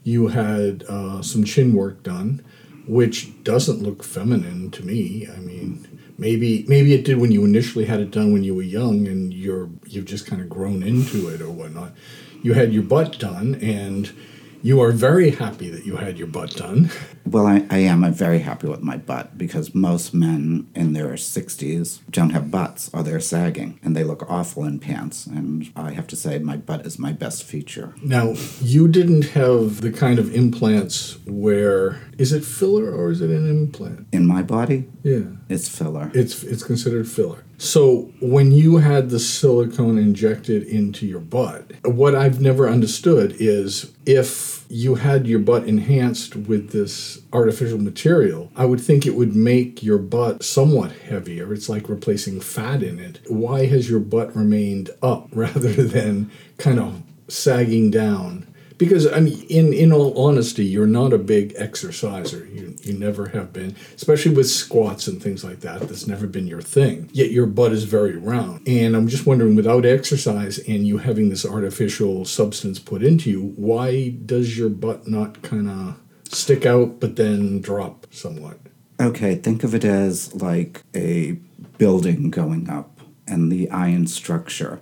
You 0.03 0.27
had 0.27 0.83
uh, 0.89 1.21
some 1.21 1.45
chin 1.45 1.73
work 1.73 2.03
done, 2.03 2.43
which 2.85 3.43
doesn't 3.43 3.81
look 3.81 4.03
feminine 4.03 4.71
to 4.71 4.85
me. 4.85 5.27
I 5.33 5.39
mean, 5.39 5.87
maybe 6.17 6.65
maybe 6.67 6.93
it 6.93 7.05
did 7.05 7.17
when 7.17 7.31
you 7.31 7.45
initially 7.45 7.85
had 7.85 8.01
it 8.01 8.11
done 8.11 8.33
when 8.33 8.43
you 8.43 8.55
were 8.55 8.61
young, 8.61 9.07
and 9.07 9.33
you're 9.33 9.69
you've 9.87 10.05
just 10.05 10.25
kind 10.27 10.41
of 10.41 10.49
grown 10.49 10.83
into 10.83 11.29
it 11.29 11.41
or 11.41 11.49
whatnot. 11.49 11.93
You 12.41 12.53
had 12.53 12.73
your 12.73 12.83
butt 12.83 13.19
done, 13.19 13.55
and 13.55 14.11
you 14.61 14.81
are 14.81 14.91
very 14.91 15.31
happy 15.31 15.69
that 15.69 15.85
you 15.85 15.95
had 15.97 16.17
your 16.17 16.27
butt 16.27 16.55
done. 16.55 16.89
Well, 17.25 17.45
I, 17.45 17.65
I 17.69 17.77
am 17.79 18.03
uh, 18.03 18.09
very 18.11 18.39
happy 18.39 18.67
with 18.67 18.81
my 18.81 18.97
butt 18.97 19.37
because 19.37 19.75
most 19.75 20.13
men 20.13 20.67
in 20.75 20.93
their 20.93 21.09
60s 21.13 21.99
don't 22.09 22.31
have 22.31 22.49
butts 22.51 22.89
or 22.93 23.03
they're 23.03 23.19
sagging 23.19 23.79
and 23.83 23.95
they 23.95 24.03
look 24.03 24.29
awful 24.29 24.63
in 24.65 24.79
pants. 24.79 25.25
And 25.27 25.71
I 25.75 25.91
have 25.91 26.07
to 26.07 26.15
say, 26.15 26.39
my 26.39 26.57
butt 26.57 26.85
is 26.85 26.97
my 26.99 27.11
best 27.11 27.43
feature. 27.43 27.93
Now, 28.01 28.33
you 28.61 28.87
didn't 28.87 29.25
have 29.29 29.81
the 29.81 29.91
kind 29.91 30.17
of 30.19 30.33
implants 30.33 31.17
where 31.25 31.99
is 32.17 32.31
it 32.33 32.43
filler 32.43 32.91
or 32.91 33.11
is 33.11 33.21
it 33.21 33.29
an 33.29 33.47
implant? 33.49 34.07
In 34.11 34.25
my 34.25 34.41
body, 34.41 34.89
Yeah. 35.03 35.21
it's 35.49 35.69
filler. 35.69 36.11
It's 36.13 36.43
it's 36.43 36.63
considered 36.63 37.07
filler. 37.07 37.43
So 37.59 38.09
when 38.21 38.53
you 38.53 38.77
had 38.77 39.09
the 39.09 39.19
silicone 39.19 39.97
injected 39.97 40.63
into 40.63 41.05
your 41.05 41.19
butt, 41.19 41.73
what 41.83 42.15
I've 42.15 42.39
never 42.39 42.69
understood 42.69 43.35
is 43.37 43.91
if 44.05 44.65
you 44.69 44.95
had 44.95 45.27
your 45.27 45.39
butt 45.39 45.65
enhanced 45.67 46.37
with 46.37 46.71
this 46.71 47.19
artificial 47.33 47.77
material, 47.77 48.49
I 48.55 48.63
would 48.63 48.79
think 48.79 49.05
it 49.05 49.15
would 49.15 49.35
make 49.35 49.83
your 49.83 49.97
butt 49.97 50.41
somewhat 50.41 50.93
heavier. 50.93 51.53
It's 51.53 51.67
like 51.67 51.89
replacing 51.89 52.39
fat 52.39 52.81
in 52.81 52.97
it. 52.97 53.19
Why 53.27 53.65
has 53.65 53.89
your 53.89 53.99
butt 53.99 54.33
remained 54.35 54.91
up 55.03 55.27
rather 55.33 55.83
than 55.83 56.31
kind 56.57 56.79
of 56.79 57.03
sagging 57.27 57.91
down? 57.91 58.47
Because 58.79 59.05
I 59.05 59.19
mean, 59.19 59.45
in 59.49 59.73
in 59.73 59.91
all 59.91 60.17
honesty, 60.17 60.65
you're 60.65 60.87
not 60.87 61.13
a 61.13 61.17
big 61.17 61.53
exerciser. 61.57 62.47
You 62.47 62.75
you 62.81 62.93
never 62.97 63.27
have 63.27 63.53
been, 63.53 63.75
especially 63.95 64.33
with 64.33 64.49
squats 64.49 65.05
and 65.05 65.21
things 65.21 65.43
like 65.43 65.59
that. 65.59 65.81
That's 65.81 66.07
never 66.07 66.25
been 66.25 66.47
your 66.47 66.61
thing. 66.61 67.09
Yet 67.13 67.31
your 67.31 67.45
butt 67.45 67.73
is 67.73 67.83
very 67.83 68.15
round. 68.15 68.65
And 68.67 68.95
I'm 68.95 69.09
just 69.09 69.25
wondering, 69.25 69.55
without 69.55 69.85
exercise 69.85 70.59
and 70.59 70.87
you 70.87 70.97
having 70.99 71.29
this 71.29 71.45
artificial 71.45 72.23
substance 72.23 72.79
put 72.79 73.03
into 73.03 73.29
you, 73.29 73.53
why 73.57 74.09
does 74.25 74.57
your 74.57 74.69
butt 74.69 75.07
not 75.07 75.41
kind 75.41 75.69
of 75.69 75.99
stick 76.29 76.65
out 76.65 77.01
but 77.01 77.17
then 77.17 77.59
drop 77.59 78.07
somewhat? 78.11 78.59
Okay, 79.01 79.35
think 79.35 79.65
of 79.65 79.75
it 79.75 79.83
as 79.83 80.33
like 80.35 80.83
a 80.95 81.33
building 81.77 82.29
going 82.29 82.69
up 82.69 83.01
and 83.27 83.51
the 83.51 83.69
iron 83.69 84.07
structure. 84.07 84.79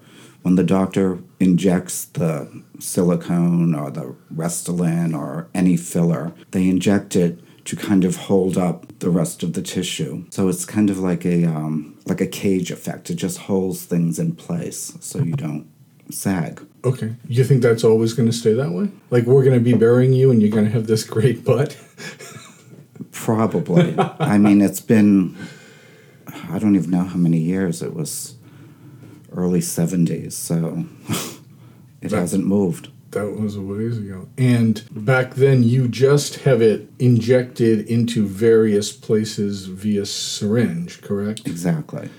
When 0.47 0.55
the 0.55 0.63
doctor 0.63 1.19
injects 1.41 2.05
the 2.05 2.63
silicone 2.79 3.75
or 3.75 3.91
the 3.91 4.15
Restylane 4.33 5.13
or 5.13 5.49
any 5.53 5.75
filler, 5.75 6.33
they 6.51 6.69
inject 6.69 7.17
it 7.17 7.41
to 7.65 7.75
kind 7.75 8.05
of 8.05 8.15
hold 8.15 8.57
up 8.57 8.97
the 8.99 9.09
rest 9.09 9.43
of 9.43 9.51
the 9.51 9.61
tissue. 9.61 10.23
So 10.29 10.47
it's 10.47 10.63
kind 10.63 10.89
of 10.89 10.99
like 10.99 11.25
a 11.25 11.43
um, 11.43 11.99
like 12.05 12.21
a 12.21 12.25
cage 12.25 12.71
effect. 12.71 13.09
It 13.09 13.15
just 13.15 13.39
holds 13.39 13.83
things 13.83 14.19
in 14.19 14.35
place 14.37 14.97
so 15.01 15.19
you 15.19 15.33
don't 15.33 15.67
sag. 16.11 16.65
Okay, 16.85 17.13
you 17.27 17.43
think 17.43 17.61
that's 17.61 17.83
always 17.83 18.13
going 18.13 18.29
to 18.29 18.33
stay 18.33 18.53
that 18.53 18.71
way? 18.71 18.89
Like 19.09 19.25
we're 19.25 19.43
going 19.43 19.59
to 19.61 19.71
be 19.71 19.73
burying 19.73 20.13
you 20.13 20.31
and 20.31 20.41
you're 20.41 20.49
going 20.49 20.63
to 20.63 20.71
have 20.71 20.87
this 20.87 21.03
great 21.03 21.43
butt? 21.43 21.75
Probably. 23.11 23.95
I 23.99 24.37
mean, 24.37 24.61
it's 24.61 24.79
been, 24.79 25.35
I 26.49 26.57
don't 26.57 26.77
even 26.77 26.89
know 26.89 27.03
how 27.03 27.17
many 27.17 27.39
years. 27.39 27.81
It 27.81 27.93
was 27.93 28.36
early 29.31 29.59
70s, 29.59 30.33
so 30.33 30.85
it 32.01 32.11
Right. 32.11 32.19
hasn't 32.19 32.45
moved. 32.45 32.89
That 33.11 33.39
was 33.39 33.55
a 33.55 33.61
ways 33.61 33.97
ago. 33.97 34.27
And 34.37 34.83
back 34.91 35.35
then, 35.35 35.63
you 35.63 35.87
just 35.87 36.41
have 36.41 36.61
it 36.61 36.89
injected 36.99 37.87
into 37.87 38.27
various 38.27 38.91
places 38.91 39.65
via 39.67 40.05
syringe, 40.05 41.01
correct? 41.01 41.47
Exactly. 41.47 42.09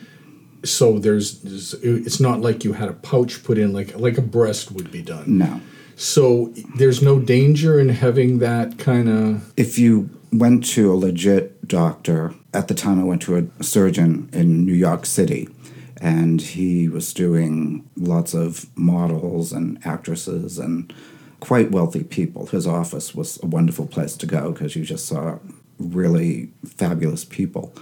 So 0.64 0.98
there's, 0.98 1.40
there's- 1.42 1.74
it's 1.82 2.20
not 2.20 2.40
like 2.40 2.64
you 2.64 2.72
had 2.72 2.88
a 2.88 2.94
pouch 2.94 3.44
put 3.44 3.58
in 3.58 3.72
like 3.72 3.96
like 3.98 4.18
a 4.18 4.22
breast 4.22 4.72
would 4.72 4.90
be 4.90 5.02
done. 5.02 5.38
No. 5.38 5.60
So 5.94 6.52
there's 6.76 7.02
no 7.02 7.18
danger 7.20 7.78
in 7.78 7.90
having 7.90 8.38
that 8.38 8.78
kind 8.78 9.08
of. 9.08 9.52
If 9.56 9.78
you 9.78 10.08
went 10.32 10.64
to 10.68 10.92
a 10.92 10.96
legit 10.96 11.68
doctor, 11.68 12.34
at 12.54 12.68
the 12.68 12.74
time 12.74 12.98
I 13.00 13.04
went 13.04 13.22
to 13.22 13.36
a 13.36 13.62
surgeon 13.62 14.28
in 14.32 14.64
New 14.64 14.74
York 14.74 15.06
City, 15.06 15.48
and 16.00 16.40
he 16.40 16.88
was 16.88 17.12
doing 17.12 17.88
lots 17.96 18.34
of 18.34 18.66
models 18.76 19.52
and 19.52 19.84
actresses 19.84 20.58
and 20.58 20.92
quite 21.40 21.70
wealthy 21.70 22.04
people. 22.04 22.46
His 22.46 22.66
office 22.66 23.14
was 23.14 23.38
a 23.42 23.46
wonderful 23.46 23.86
place 23.86 24.16
to 24.18 24.26
go 24.26 24.52
because 24.52 24.76
you 24.76 24.84
just 24.84 25.06
saw 25.06 25.38
really 25.78 26.50
fabulous 26.64 27.24
people. 27.24 27.72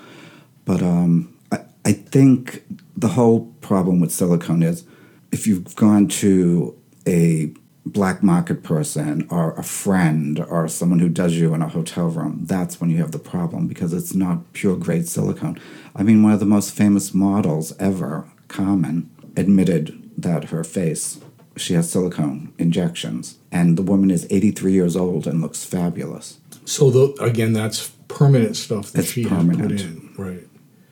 But 0.65 0.83
um, 0.83 1.35
I, 1.53 1.61
I 1.85 1.93
think 1.93 2.65
the 2.97 3.09
whole 3.09 3.47
problem 3.61 4.01
with 4.01 4.13
silicone 4.13 4.63
is 4.63 4.85
if 5.33 5.47
you've 5.47 5.75
gone 5.77 6.09
to 6.09 6.77
a 7.07 7.53
black 7.87 8.23
market 8.23 8.63
person 8.63 9.27
or 9.31 9.53
a 9.55 9.63
friend 9.63 10.45
or 10.49 10.67
someone 10.69 10.99
who 10.99 11.09
does 11.09 11.35
you 11.35 11.55
in 11.55 11.63
a 11.63 11.69
hotel 11.69 12.09
room, 12.09 12.41
that's 12.45 12.81
when 12.81 12.91
you 12.91 12.99
have 12.99 13.13
the 13.13 13.19
problem 13.19 13.67
because 13.69 13.93
it's 13.93 14.15
not 14.15 14.53
pure 14.53 14.77
grade 14.77 15.09
silicone. 15.09 15.59
I 15.95 16.03
mean, 16.03 16.23
one 16.23 16.33
of 16.33 16.41
the 16.41 16.47
most 16.47 16.73
famous 16.75 17.15
models 17.15 17.73
ever, 17.79 18.27
Carmen, 18.49 19.09
admitted 19.37 20.03
that 20.19 20.45
her 20.47 20.65
face 20.65 21.21
she 21.59 21.73
has 21.73 21.91
silicone 21.91 22.53
injections, 22.59 23.39
and 23.51 23.79
the 23.79 23.83
woman 23.83 24.11
is 24.11 24.27
83 24.29 24.73
years 24.73 24.95
old 24.95 25.27
and 25.27 25.41
looks 25.41 25.65
fabulous. 25.65 26.39
So 26.67 26.91
the, 26.91 27.15
again, 27.23 27.55
that's 27.55 27.89
permanent 28.09 28.57
stuff 28.57 28.93
that 28.93 29.01
It's 29.05 29.13
she 29.13 29.25
permanent. 29.25 29.71
had 29.81 29.81
put 29.81 29.81
in, 29.81 30.15
right? 30.19 30.49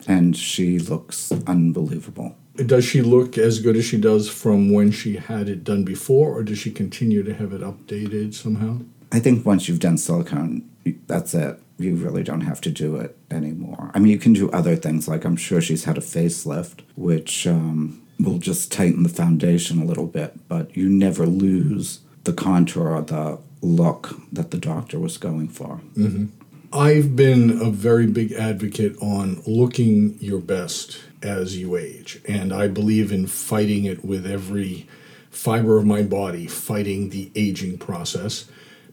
And 0.07 0.35
she 0.35 0.79
looks 0.79 1.31
unbelievable. 1.47 2.37
Does 2.57 2.85
she 2.85 3.03
look 3.03 3.37
as 3.37 3.59
good 3.59 3.77
as 3.77 3.85
she 3.85 3.99
does 3.99 4.29
from 4.29 4.73
when 4.73 4.93
she 4.93 5.17
had 5.17 5.49
it 5.49 5.65
done 5.65 5.85
before, 5.85 6.33
or 6.33 6.43
does 6.43 6.59
she 6.59 6.71
continue 6.71 7.23
to 7.25 7.35
have 7.35 7.53
it 7.53 7.63
updated 7.63 8.35
somehow? 8.35 8.81
I 9.11 9.19
think 9.19 9.45
once 9.45 9.69
you've 9.69 9.81
done 9.81 9.99
silicone, 9.99 10.69
that's 11.07 11.35
it. 11.35 11.59
You 11.79 11.97
really 11.97 12.23
don't 12.23 12.43
have 12.43 12.61
to 12.63 12.71
do 12.71 12.97
it 12.97 13.17
anymore. 13.31 13.91
I 13.95 13.99
mean, 13.99 14.13
you 14.13 14.19
can 14.19 14.33
do 14.33 14.51
other 14.53 14.77
things, 14.77 15.09
like 15.09 15.25
I'm 15.25 15.37
sure 15.37 15.61
she's 15.61 15.85
had 15.85 15.99
a 15.99 16.01
facelift, 16.01 16.83
which 16.95 17.47
um, 17.47 18.01
will 18.21 18.39
just 18.39 18.71
tighten 18.71 19.03
the 19.03 19.09
foundation 19.09 19.81
a 19.83 19.85
little 19.85 20.07
bit, 20.07 20.49
but 20.49 20.77
you 20.77 20.89
never 20.89 21.27
lose 21.27 22.01
the 22.23 22.33
contour 22.33 22.89
or 22.91 23.03
the 23.03 23.39
look 23.61 24.17
that 24.33 24.53
the 24.53 24.59
doctor 24.59 24.99
was 25.01 25.17
going 25.19 25.49
for. 25.49 25.81
I've 26.73 27.15
been 27.15 27.51
a 27.63 27.71
very 27.71 28.07
big 28.07 28.33
advocate 28.33 28.97
on 29.01 29.43
looking 29.47 30.17
your 30.21 30.41
best 30.41 31.01
as 31.25 31.57
you 31.57 31.77
age, 31.77 32.21
and 32.29 32.53
I 32.53 32.69
believe 32.69 33.11
in 33.11 33.27
fighting 33.27 33.85
it 33.85 34.05
with 34.05 34.27
every 34.27 34.87
fiber 35.31 35.79
of 35.79 35.87
my 35.87 36.03
body, 36.03 36.47
fighting 36.47 37.11
the 37.11 37.31
aging 37.35 37.79
process, 37.79 38.45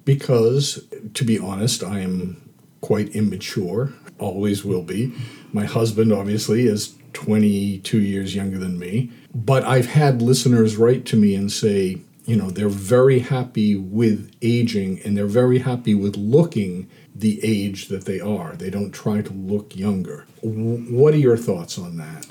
because 0.06 0.86
to 1.14 1.24
be 1.24 1.38
honest, 1.38 1.84
I 1.84 2.00
am 2.00 2.50
quite 2.82 3.16
immature, 3.16 3.94
always 4.18 4.66
will 4.66 4.82
be. 4.82 5.14
My 5.54 5.66
husband, 5.66 6.12
obviously, 6.12 6.66
is 6.66 6.96
22 7.14 8.00
years 8.00 8.34
younger 8.34 8.58
than 8.58 8.80
me, 8.80 9.12
but 9.36 9.64
I've 9.64 9.88
had 9.88 10.22
listeners 10.22 10.78
write 10.78 11.06
to 11.08 11.18
me 11.18 11.36
and 11.36 11.52
say, 11.52 12.02
you 12.32 12.38
know, 12.38 12.50
they're 12.50 12.70
very 12.70 13.20
happy 13.20 13.76
with 13.76 14.32
aging 14.42 15.02
and 15.04 15.18
they're 15.18 15.26
very 15.42 15.60
happy 15.60 15.94
with 15.94 16.16
looking 16.16 16.90
the 17.14 17.44
age 17.44 17.90
that 17.90 18.06
they 18.06 18.22
are. 18.22 18.56
They 18.56 18.70
don't 18.70 18.94
try 18.94 19.22
to 19.22 19.34
look 19.34 19.76
younger. 19.76 20.26
What 20.42 21.14
are 21.14 21.18
your 21.18 21.36
thoughts 21.36 21.78
on 21.78 21.98
that? 21.98 22.26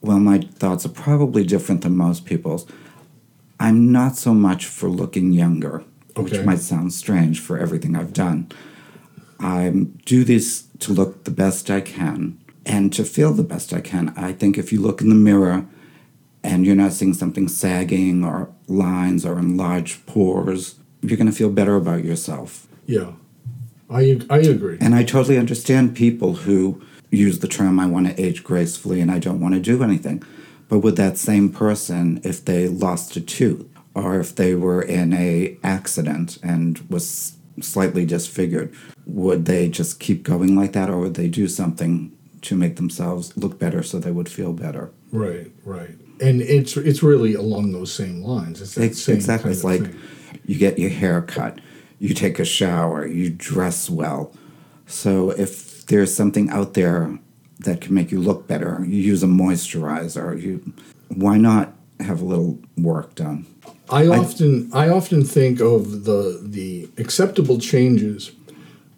Well, 0.00 0.20
my 0.20 0.38
thoughts 0.38 0.86
are 0.86 0.90
probably 0.90 1.42
different 1.42 1.80
than 1.82 1.96
most 1.96 2.24
people's. 2.24 2.64
I'm 3.58 3.90
not 3.90 4.14
so 4.16 4.34
much 4.34 4.66
for 4.66 4.88
looking 4.88 5.32
younger, 5.32 5.82
Okay. 6.16 6.22
which 6.22 6.46
might 6.46 6.60
sound 6.60 6.92
strange 6.92 7.40
for 7.40 7.58
everything 7.58 7.96
I've 7.96 8.12
done. 8.12 8.46
I 9.40 9.68
do 10.04 10.22
this 10.22 10.68
to 10.78 10.92
look 10.92 11.24
the 11.24 11.32
best 11.32 11.72
I 11.72 11.80
can 11.80 12.38
and 12.64 12.92
to 12.92 13.02
feel 13.02 13.32
the 13.32 13.42
best 13.42 13.72
I 13.72 13.80
can. 13.80 14.12
I 14.16 14.30
think 14.32 14.58
if 14.58 14.72
you 14.72 14.80
look 14.80 15.00
in 15.00 15.08
the 15.08 15.16
mirror 15.16 15.66
and 16.44 16.66
you're 16.66 16.76
not 16.76 16.92
seeing 16.92 17.14
something 17.14 17.48
sagging 17.48 18.22
or 18.22 18.50
lines 18.68 19.24
or 19.24 19.38
enlarged 19.38 20.06
pores, 20.06 20.76
you're 21.00 21.16
going 21.16 21.30
to 21.30 21.36
feel 21.36 21.50
better 21.50 21.74
about 21.74 22.04
yourself. 22.04 22.68
Yeah, 22.86 23.12
I, 23.90 24.20
I 24.30 24.38
agree. 24.38 24.78
And 24.80 24.94
I 24.94 25.02
totally 25.02 25.38
understand 25.38 25.96
people 25.96 26.34
who 26.34 26.82
use 27.10 27.38
the 27.38 27.48
term, 27.48 27.80
I 27.80 27.86
want 27.86 28.06
to 28.08 28.22
age 28.22 28.44
gracefully 28.44 29.00
and 29.00 29.10
I 29.10 29.18
don't 29.18 29.40
want 29.40 29.54
to 29.54 29.60
do 29.60 29.82
anything. 29.82 30.22
But 30.68 30.80
with 30.80 30.96
that 30.96 31.18
same 31.18 31.50
person, 31.50 32.20
if 32.24 32.44
they 32.44 32.68
lost 32.68 33.16
a 33.16 33.20
tooth 33.20 33.66
or 33.94 34.20
if 34.20 34.34
they 34.34 34.54
were 34.54 34.82
in 34.82 35.12
a 35.12 35.56
accident 35.62 36.38
and 36.42 36.78
was 36.90 37.36
slightly 37.60 38.04
disfigured, 38.04 38.74
would 39.06 39.44
they 39.46 39.68
just 39.68 40.00
keep 40.00 40.22
going 40.22 40.56
like 40.56 40.72
that 40.72 40.90
or 40.90 40.98
would 40.98 41.14
they 41.14 41.28
do 41.28 41.48
something 41.48 42.16
to 42.42 42.56
make 42.56 42.76
themselves 42.76 43.34
look 43.36 43.58
better 43.58 43.82
so 43.82 43.98
they 43.98 44.10
would 44.10 44.28
feel 44.28 44.52
better? 44.52 44.90
Right, 45.12 45.52
right. 45.64 45.96
And 46.20 46.40
it's 46.42 46.76
it's 46.76 47.02
really 47.02 47.34
along 47.34 47.72
those 47.72 47.92
same 47.92 48.22
lines. 48.22 48.60
It's 48.60 48.72
same 49.02 49.16
exactly. 49.16 49.50
It's 49.50 49.64
like 49.64 49.82
thing. 49.82 50.00
you 50.46 50.58
get 50.58 50.78
your 50.78 50.90
hair 50.90 51.22
cut, 51.22 51.60
you 51.98 52.14
take 52.14 52.38
a 52.38 52.44
shower, 52.44 53.06
you 53.06 53.30
dress 53.30 53.90
well. 53.90 54.32
So 54.86 55.30
if 55.30 55.86
there's 55.86 56.14
something 56.14 56.50
out 56.50 56.74
there 56.74 57.18
that 57.60 57.80
can 57.80 57.94
make 57.94 58.10
you 58.12 58.20
look 58.20 58.46
better, 58.46 58.84
you 58.86 58.98
use 58.98 59.22
a 59.22 59.26
moisturizer. 59.26 60.40
You, 60.40 60.72
why 61.08 61.36
not 61.36 61.72
have 62.00 62.20
a 62.20 62.24
little 62.24 62.58
work 62.76 63.14
done? 63.14 63.46
I 63.90 64.06
often 64.06 64.70
I 64.72 64.88
often 64.88 65.24
think 65.24 65.60
of 65.60 66.04
the 66.04 66.40
the 66.42 66.88
acceptable 66.96 67.58
changes 67.58 68.32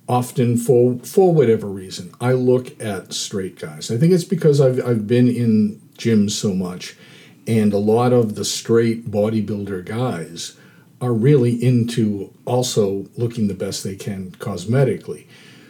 often 0.09 0.57
for 0.57 0.99
for 1.03 1.35
whatever 1.35 1.67
reason. 1.67 2.13
I 2.21 2.33
look 2.33 2.81
at 2.81 3.13
straight 3.13 3.59
guys. 3.59 3.91
I 3.91 3.97
think 3.97 4.13
it's 4.13 4.25
because 4.25 4.61
I've 4.61 4.85
I've 4.87 5.07
been 5.07 5.29
in 5.29 5.81
gyms 5.97 6.33
so 6.33 6.55
much 6.55 6.97
and 7.47 7.73
a 7.73 7.79
lot 7.79 8.13
of 8.13 8.35
the 8.35 8.45
straight 8.45 9.11
bodybuilder 9.11 9.85
guys 9.85 10.57
are 11.01 11.13
really 11.13 11.63
into 11.63 12.33
also 12.45 13.07
looking 13.17 13.49
the 13.49 13.55
best 13.55 13.85
they 13.85 13.95
can 13.95 14.31
cosmetically. 14.33 15.27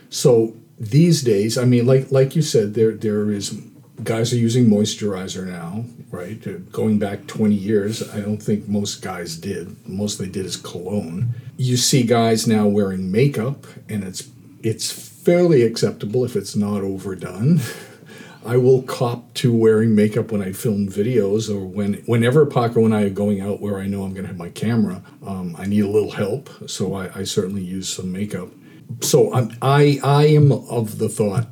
So 0.08 0.54
these 0.78 1.22
days, 1.22 1.58
I 1.58 1.64
mean, 1.64 1.86
like 1.86 2.10
like 2.10 2.36
you 2.36 2.42
said, 2.42 2.74
there 2.74 2.92
there 2.92 3.30
is 3.30 3.60
guys 4.02 4.32
are 4.32 4.36
using 4.36 4.66
moisturizer 4.66 5.46
now, 5.46 5.84
right? 6.10 6.70
Going 6.70 6.98
back 6.98 7.26
20 7.26 7.54
years, 7.54 8.08
I 8.10 8.20
don't 8.20 8.42
think 8.42 8.68
most 8.68 9.02
guys 9.02 9.36
did. 9.36 9.88
Most 9.88 10.18
they 10.18 10.26
did 10.26 10.46
is 10.46 10.56
cologne. 10.56 11.34
You 11.56 11.76
see 11.76 12.02
guys 12.02 12.46
now 12.46 12.66
wearing 12.66 13.10
makeup, 13.10 13.66
and 13.88 14.04
it's 14.04 14.30
it's 14.62 14.90
fairly 14.90 15.62
acceptable 15.62 16.24
if 16.24 16.36
it's 16.36 16.54
not 16.54 16.82
overdone. 16.82 17.60
I 18.46 18.56
will 18.56 18.82
cop 18.82 19.34
to 19.34 19.52
wearing 19.52 19.94
makeup 19.94 20.30
when 20.30 20.40
I 20.40 20.52
film 20.52 20.88
videos 20.88 21.50
or 21.50 21.64
when 21.64 21.94
whenever 22.06 22.46
Paco 22.46 22.84
and 22.84 22.94
I 22.94 23.02
are 23.02 23.10
going 23.10 23.40
out 23.40 23.60
where 23.60 23.78
I 23.78 23.86
know 23.86 24.04
I'm 24.04 24.12
going 24.12 24.22
to 24.22 24.28
have 24.28 24.36
my 24.36 24.50
camera. 24.50 25.02
Um, 25.26 25.56
I 25.58 25.66
need 25.66 25.80
a 25.80 25.88
little 25.88 26.12
help, 26.12 26.48
so 26.68 26.94
I, 26.94 27.20
I 27.20 27.24
certainly 27.24 27.62
use 27.62 27.88
some 27.88 28.12
makeup. 28.12 28.48
So 29.00 29.34
I'm, 29.34 29.56
I 29.60 29.98
I 30.02 30.26
am 30.26 30.52
of 30.52 30.98
the 30.98 31.08
thought 31.08 31.48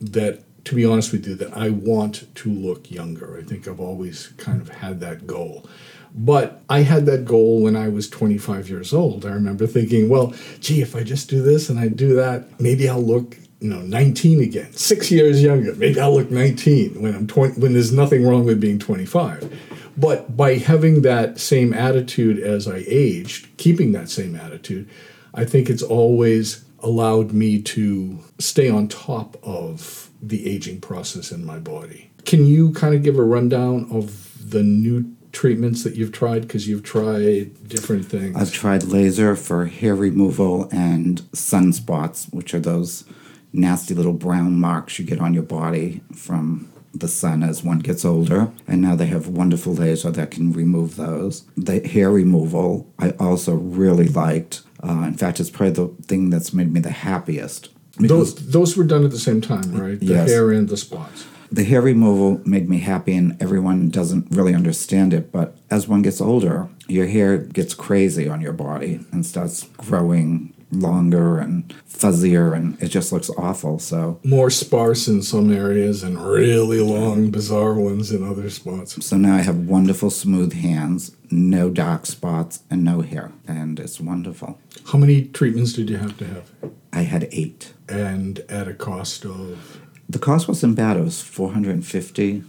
that 0.00 0.44
to 0.64 0.74
be 0.74 0.84
honest 0.84 1.12
with 1.12 1.26
you 1.26 1.34
that 1.34 1.56
I 1.56 1.70
want 1.70 2.32
to 2.34 2.50
look 2.50 2.90
younger. 2.90 3.38
I 3.38 3.42
think 3.42 3.66
I've 3.66 3.80
always 3.80 4.28
kind 4.36 4.60
of 4.60 4.68
had 4.68 5.00
that 5.00 5.26
goal. 5.26 5.68
But 6.14 6.62
I 6.68 6.80
had 6.80 7.06
that 7.06 7.24
goal 7.24 7.62
when 7.62 7.76
I 7.76 7.88
was 7.88 8.08
25 8.08 8.68
years 8.68 8.92
old. 8.92 9.24
I 9.24 9.30
remember 9.30 9.66
thinking, 9.66 10.08
well, 10.08 10.34
gee, 10.58 10.82
if 10.82 10.96
I 10.96 11.04
just 11.04 11.30
do 11.30 11.40
this 11.42 11.68
and 11.68 11.78
I 11.78 11.88
do 11.88 12.14
that, 12.16 12.60
maybe 12.60 12.88
I'll 12.88 13.02
look, 13.02 13.36
you 13.60 13.68
know, 13.68 13.80
19 13.80 14.40
again. 14.40 14.72
6 14.72 15.10
years 15.10 15.42
younger. 15.42 15.74
Maybe 15.74 16.00
I'll 16.00 16.14
look 16.14 16.30
19 16.30 17.00
when 17.00 17.14
I'm 17.14 17.26
20 17.26 17.60
when 17.60 17.74
there's 17.74 17.92
nothing 17.92 18.26
wrong 18.26 18.44
with 18.44 18.60
being 18.60 18.78
25. 18.78 19.52
But 19.96 20.36
by 20.36 20.54
having 20.54 21.02
that 21.02 21.38
same 21.38 21.74
attitude 21.74 22.38
as 22.38 22.66
I 22.66 22.84
aged, 22.86 23.54
keeping 23.58 23.92
that 23.92 24.08
same 24.08 24.34
attitude, 24.34 24.88
I 25.34 25.44
think 25.44 25.68
it's 25.68 25.82
always 25.82 26.64
allowed 26.78 27.32
me 27.32 27.60
to 27.60 28.20
stay 28.38 28.70
on 28.70 28.88
top 28.88 29.36
of 29.42 30.08
the 30.22 30.48
aging 30.48 30.80
process 30.80 31.30
in 31.30 31.44
my 31.44 31.58
body. 31.58 32.10
Can 32.24 32.46
you 32.46 32.72
kind 32.72 32.94
of 32.94 33.02
give 33.02 33.18
a 33.18 33.22
rundown 33.22 33.86
of 33.90 34.50
the 34.50 34.62
new 34.62 35.14
treatments 35.32 35.84
that 35.84 35.96
you've 35.96 36.12
tried? 36.12 36.42
Because 36.42 36.66
you've 36.66 36.82
tried 36.82 37.68
different 37.68 38.06
things. 38.06 38.36
I've 38.36 38.52
tried 38.52 38.84
laser 38.84 39.36
for 39.36 39.66
hair 39.66 39.94
removal 39.94 40.68
and 40.72 41.20
sunspots, 41.32 42.32
which 42.32 42.54
are 42.54 42.60
those 42.60 43.04
nasty 43.52 43.94
little 43.94 44.12
brown 44.12 44.58
marks 44.60 44.98
you 44.98 45.04
get 45.04 45.20
on 45.20 45.34
your 45.34 45.42
body 45.42 46.00
from 46.14 46.70
the 46.94 47.08
sun 47.08 47.42
as 47.42 47.62
one 47.62 47.78
gets 47.78 48.04
older. 48.04 48.50
And 48.66 48.82
now 48.82 48.96
they 48.96 49.06
have 49.06 49.28
wonderful 49.28 49.74
laser 49.74 50.10
that 50.10 50.30
can 50.32 50.52
remove 50.52 50.96
those. 50.96 51.44
The 51.56 51.80
hair 51.86 52.10
removal, 52.10 52.86
I 52.98 53.10
also 53.12 53.54
really 53.54 54.08
liked. 54.08 54.62
Uh, 54.82 55.02
in 55.06 55.14
fact, 55.14 55.40
it's 55.40 55.50
probably 55.50 55.72
the 55.74 55.88
thing 56.04 56.30
that's 56.30 56.52
made 56.52 56.72
me 56.72 56.80
the 56.80 56.90
happiest. 56.90 57.68
those, 57.98 58.34
those 58.34 58.76
were 58.76 58.84
done 58.84 59.04
at 59.04 59.10
the 59.10 59.18
same 59.18 59.40
time, 59.40 59.72
right? 59.72 60.00
The 60.00 60.06
Yes. 60.06 60.30
hair 60.30 60.50
and 60.50 60.68
the 60.68 60.76
spots. 60.76 61.26
The 61.52 61.64
hair 61.64 61.82
removal 61.82 62.40
made 62.46 62.68
me 62.68 62.78
happy, 62.78 63.14
and 63.14 63.36
everyone 63.42 63.88
doesn't 63.90 64.28
really 64.30 64.54
understand 64.54 65.12
it. 65.12 65.32
But 65.32 65.56
as 65.68 65.86
one 65.88 66.00
gets 66.00 66.20
older, 66.20 66.68
your 66.88 67.06
hair 67.06 67.36
gets 67.38 67.74
crazy 67.74 68.28
on 68.28 68.40
your 68.40 68.52
body 68.52 69.00
and 69.12 69.26
starts 69.26 69.64
growing 69.76 70.54
longer 70.72 71.38
and 71.38 71.74
fuzzier, 71.88 72.54
and 72.54 72.80
it 72.82 72.88
just 72.88 73.12
looks 73.12 73.30
awful. 73.36 73.78
So, 73.78 74.20
More 74.24 74.50
sparse 74.50 75.08
in 75.08 75.22
some 75.22 75.52
areas 75.52 76.02
and 76.02 76.18
really 76.24 76.80
long, 76.80 77.30
bizarre 77.30 77.74
ones 77.74 78.12
in 78.12 78.22
other 78.22 78.48
spots. 78.50 79.04
so 79.04 79.16
now 79.16 79.36
I 79.36 79.40
have 79.42 79.56
wonderful 79.68 80.10
smooth 80.10 80.52
hands, 80.52 81.16
no 81.30 81.70
dark 81.70 82.06
spots, 82.06 82.62
and 82.70 82.84
no 82.84 83.00
hair, 83.00 83.32
and 83.46 83.78
it's 83.80 84.00
wonderful. 84.00 84.58
How 84.86 84.98
many 84.98 85.24
treatments 85.24 85.72
did 85.72 85.90
you 85.90 85.96
have 85.98 86.16
to 86.18 86.26
have? 86.26 86.50
I 86.92 87.02
had 87.02 87.28
eight. 87.32 87.72
And 87.88 88.40
at 88.48 88.68
a 88.68 88.74
cost 88.74 89.24
of 89.24 89.80
The 90.08 90.18
cost 90.18 90.48
wasn't 90.48 90.76
bad. 90.76 90.96
It 90.96 91.04
was 91.04 91.20
four 91.22 91.52
hundred 91.52 91.74
and 91.74 91.86
fifty, 91.86 92.44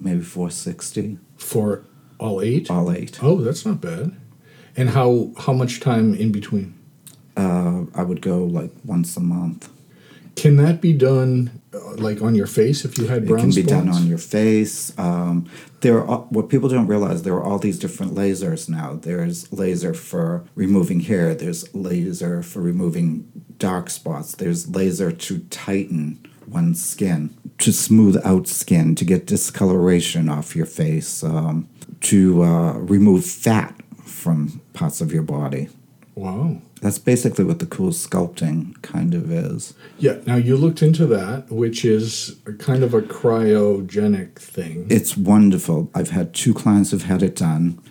maybe 0.00 0.22
four 0.22 0.50
sixty, 0.50 1.18
for 1.36 1.84
all 2.18 2.40
eight? 2.40 2.70
all 2.70 2.90
eight. 2.92 3.18
Oh, 3.22 3.36
that's 3.40 3.66
not 3.66 3.80
bad. 3.80 4.12
And 4.76 4.90
how 4.90 5.32
how 5.38 5.52
much 5.52 5.80
time 5.80 6.14
in 6.14 6.30
between? 6.32 6.74
Uh, 7.36 7.84
I 7.94 8.02
would 8.02 8.20
go 8.20 8.44
like 8.44 8.70
once 8.84 9.16
a 9.16 9.20
month. 9.20 9.70
Can 10.36 10.56
that 10.56 10.80
be 10.80 10.92
done 10.92 11.62
uh, 11.74 11.94
like 11.96 12.22
on 12.22 12.34
your 12.34 12.46
face 12.46 12.84
if 12.84 12.98
you 12.98 13.06
had 13.06 13.24
It 13.24 13.28
brown 13.28 13.40
can 13.40 13.50
be 13.50 13.62
done 13.62 13.88
on 13.88 14.06
your 14.06 14.18
face. 14.18 14.96
Um, 14.98 15.48
there 15.80 16.04
are 16.04 16.18
what 16.18 16.48
people 16.48 16.68
don't 16.68 16.86
realize. 16.86 17.22
There 17.22 17.34
are 17.34 17.42
all 17.42 17.58
these 17.58 17.78
different 17.78 18.14
lasers 18.14 18.68
now. 18.68 18.94
There's 18.94 19.52
laser 19.52 19.94
for 19.94 20.44
removing 20.54 21.00
hair. 21.00 21.34
There's 21.34 21.72
laser 21.74 22.42
for 22.42 22.60
removing 22.60 23.30
dark 23.58 23.90
spots. 23.90 24.34
There's 24.34 24.68
laser 24.68 25.10
to 25.10 25.38
tighten 25.50 26.24
one's 26.46 26.84
skin, 26.84 27.36
to 27.58 27.72
smooth 27.72 28.20
out 28.24 28.46
skin, 28.46 28.94
to 28.96 29.04
get 29.04 29.26
discoloration 29.26 30.28
off 30.28 30.54
your 30.54 30.66
face, 30.66 31.24
um, 31.24 31.68
to 32.02 32.42
uh, 32.42 32.72
remove 32.74 33.24
fat 33.24 33.74
from 34.04 34.60
parts 34.74 35.00
of 35.00 35.12
your 35.12 35.22
body. 35.22 35.68
Wow. 36.14 36.60
That's 36.84 36.98
basically 36.98 37.44
what 37.44 37.60
the 37.60 37.66
cool 37.66 37.92
sculpting 37.92 38.80
kind 38.82 39.14
of 39.14 39.32
is. 39.32 39.72
Yeah. 39.98 40.18
Now 40.26 40.36
you 40.36 40.54
looked 40.54 40.82
into 40.82 41.06
that, 41.06 41.50
which 41.50 41.82
is 41.82 42.36
a 42.44 42.52
kind 42.52 42.84
of 42.84 42.92
a 42.92 43.00
cryogenic 43.00 44.34
thing. 44.34 44.86
It's 44.90 45.16
wonderful. 45.16 45.90
I've 45.94 46.10
had 46.10 46.34
two 46.34 46.52
clients 46.52 46.90
who've 46.90 47.04
had 47.04 47.22
it 47.22 47.36
done, 47.36 47.82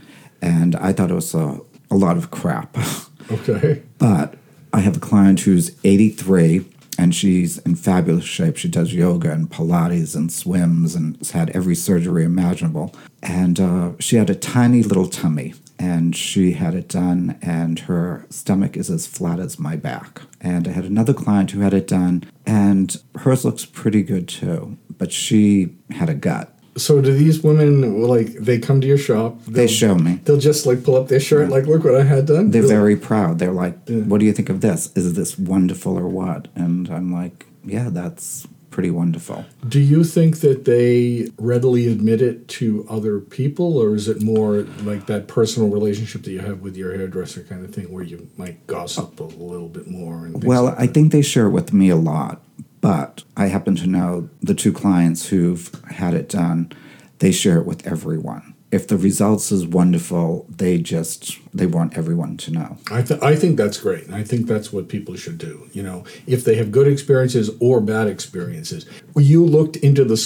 and 0.43 0.75
I 0.75 0.93
thought 0.93 1.09
it 1.09 1.15
was 1.15 1.33
a, 1.33 1.59
a 1.89 1.95
lot 1.95 2.17
of 2.17 2.29
crap. 2.29 2.77
Okay. 3.31 3.81
but 3.99 4.35
I 4.73 4.81
have 4.81 4.97
a 4.97 4.99
client 4.99 5.39
who's 5.39 5.71
83 5.85 6.65
and 6.99 7.15
she's 7.15 7.57
in 7.59 7.75
fabulous 7.75 8.25
shape. 8.25 8.57
She 8.57 8.67
does 8.67 8.93
yoga 8.93 9.31
and 9.31 9.49
Pilates 9.49 10.13
and 10.13 10.29
swims 10.29 10.93
and 10.93 11.15
has 11.17 11.31
had 11.31 11.49
every 11.51 11.73
surgery 11.73 12.25
imaginable. 12.25 12.93
And 13.23 13.61
uh, 13.61 13.91
she 13.99 14.17
had 14.17 14.29
a 14.29 14.35
tiny 14.35 14.83
little 14.83 15.07
tummy. 15.07 15.53
And 15.83 16.15
she 16.15 16.53
had 16.53 16.75
it 16.75 16.87
done, 16.87 17.37
and 17.41 17.77
her 17.91 18.25
stomach 18.29 18.77
is 18.77 18.89
as 18.89 19.05
flat 19.05 19.39
as 19.39 19.59
my 19.59 19.75
back. 19.75 20.21
And 20.39 20.65
I 20.65 20.71
had 20.71 20.85
another 20.85 21.13
client 21.13 21.51
who 21.51 21.59
had 21.59 21.73
it 21.73 21.87
done, 21.89 22.23
and 22.45 22.95
hers 23.17 23.43
looks 23.43 23.65
pretty 23.65 24.01
good 24.01 24.29
too. 24.29 24.77
But 24.97 25.11
she 25.11 25.75
had 25.91 26.09
a 26.09 26.13
gut. 26.13 26.57
So 26.77 27.01
do 27.01 27.11
these 27.13 27.43
women 27.43 28.01
like 28.03 28.27
they 28.47 28.59
come 28.59 28.79
to 28.79 28.87
your 28.87 28.97
shop? 28.97 29.43
They 29.45 29.67
show 29.67 29.95
me. 29.95 30.21
They'll 30.23 30.39
just 30.39 30.65
like 30.65 30.85
pull 30.85 30.95
up 30.95 31.09
their 31.09 31.19
shirt, 31.19 31.49
like, 31.49 31.65
look 31.67 31.83
what 31.83 31.95
I 31.95 32.03
had 32.03 32.27
done. 32.27 32.51
They're 32.51 32.61
They'll- 32.61 32.69
very 32.81 32.95
proud. 32.95 33.39
They're 33.39 33.51
like, 33.51 33.75
"What 33.89 34.19
do 34.21 34.25
you 34.25 34.33
think 34.33 34.49
of 34.49 34.61
this? 34.61 34.89
Is 34.95 35.13
this 35.15 35.37
wonderful 35.37 35.97
or 35.99 36.07
what?" 36.07 36.47
And 36.55 36.89
I'm 36.89 37.11
like, 37.11 37.45
"Yeah, 37.65 37.89
that's 37.91 38.47
pretty 38.73 38.91
wonderful." 38.91 39.45
Do 39.67 39.79
you 39.79 40.03
think 40.03 40.41
that 40.41 40.65
they 40.65 41.29
readily 41.37 41.87
admit 41.87 42.21
it 42.21 42.47
to 42.59 42.85
other 42.89 43.19
people, 43.19 43.77
or 43.77 43.95
is 43.95 44.07
it 44.07 44.21
more 44.21 44.65
like 44.83 45.05
that 45.05 45.27
personal 45.27 45.69
relationship 45.69 46.23
that 46.23 46.31
you 46.31 46.39
have 46.39 46.61
with 46.61 46.75
your 46.75 46.93
hairdresser 46.97 47.43
kind 47.47 47.63
of 47.63 47.73
thing, 47.73 47.91
where 47.91 48.03
you 48.03 48.27
might 48.37 48.65
gossip 48.67 49.19
a 49.19 49.23
little 49.23 49.69
bit 49.69 49.87
more? 49.89 50.25
And 50.25 50.43
Well, 50.43 50.65
like 50.65 50.79
I 50.79 50.87
think 50.87 51.11
they 51.11 51.21
share 51.21 51.47
it 51.47 51.51
with 51.51 51.71
me 51.71 51.89
a 51.89 51.95
lot, 51.95 52.43
but 52.81 53.23
I 53.37 53.47
happen 53.47 53.75
to 53.77 53.87
know 53.87 54.29
the 54.41 54.55
two 54.55 54.73
clients 54.73 55.27
who've 55.27 55.69
had 55.91 56.13
it 56.13 56.27
done, 56.27 56.71
they 57.19 57.31
share 57.31 57.59
it 57.59 57.65
with 57.65 57.87
everyone. 57.87 58.52
If 58.73 58.87
the 58.87 58.97
results 58.97 59.51
is 59.51 59.67
wonderful, 59.67 60.47
they 60.49 60.77
just 60.79 61.37
they 61.53 61.67
want 61.67 61.95
everyone 61.97 62.37
to 62.37 62.51
know. 62.51 62.77
I, 62.91 63.01
th- 63.03 63.21
I 63.21 63.35
think 63.35 63.55
that's 63.57 63.77
great. 63.77 64.05
and 64.07 64.15
I 64.15 64.23
think 64.23 64.47
that's 64.47 64.73
what 64.73 64.87
people 64.89 65.15
should 65.15 65.37
do. 65.37 65.69
You 65.73 65.83
know, 65.83 66.03
if 66.25 66.43
they 66.43 66.55
have 66.55 66.71
good 66.71 66.87
experiences 66.87 67.51
or 67.59 67.79
bad 67.81 68.07
experiences. 68.07 68.85
You 69.15 69.45
looked 69.45 69.75
into 69.77 70.03
the 70.03 70.17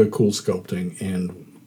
the 0.00 0.06
cool 0.06 0.32
sculpting, 0.32 1.00
and 1.00 1.18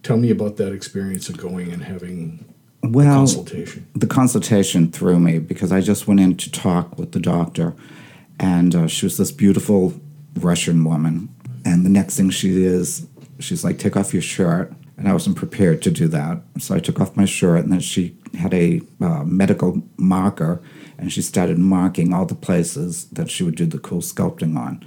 tell 0.04 0.18
me 0.18 0.30
about 0.30 0.58
that 0.58 0.72
experience 0.74 1.30
of 1.30 1.38
going 1.38 1.72
and 1.74 1.84
having 1.84 2.46
Well, 2.84 3.20
consultation. 3.26 3.88
the 3.96 4.08
consultation 4.08 4.92
threw 4.92 5.18
me 5.20 5.40
because 5.40 5.72
I 5.72 5.82
just 5.82 6.08
went 6.08 6.20
in 6.20 6.36
to 6.38 6.52
talk 6.52 6.98
with 7.00 7.14
the 7.14 7.20
doctor, 7.20 7.74
and 8.40 8.76
uh, 8.76 8.88
she 8.88 9.06
was 9.08 9.18
this 9.18 9.32
beautiful 9.32 9.94
Russian 10.36 10.84
woman. 10.84 11.30
And 11.66 11.84
the 11.86 11.90
next 12.00 12.16
thing 12.18 12.30
she 12.30 12.64
is, 12.64 13.08
she's 13.40 13.64
like, 13.64 13.80
"Take 13.80 13.96
off 13.98 14.14
your 14.14 14.22
shirt." 14.22 14.72
And 14.98 15.08
I 15.08 15.14
wasn't 15.14 15.38
prepared 15.38 15.84
to 15.84 15.92
do 15.92 16.08
that, 16.08 16.42
so 16.58 16.74
I 16.74 16.80
took 16.80 17.00
off 17.00 17.16
my 17.16 17.26
shirt, 17.26 17.64
and 17.64 17.72
then 17.72 17.82
she 17.82 18.18
had 18.34 18.52
a 18.52 18.82
uh, 19.00 19.24
medical 19.24 19.84
marker, 19.96 20.60
and 20.98 21.14
she 21.14 21.22
started 21.22 21.60
marking 21.60 22.14
all 22.14 22.26
the 22.26 22.34
places 22.34 23.06
that 23.10 23.30
she 23.30 23.44
would 23.44 23.56
do 23.56 23.68
the 23.68 23.78
cool 23.78 24.02
sculpting 24.02 24.58
on, 24.58 24.84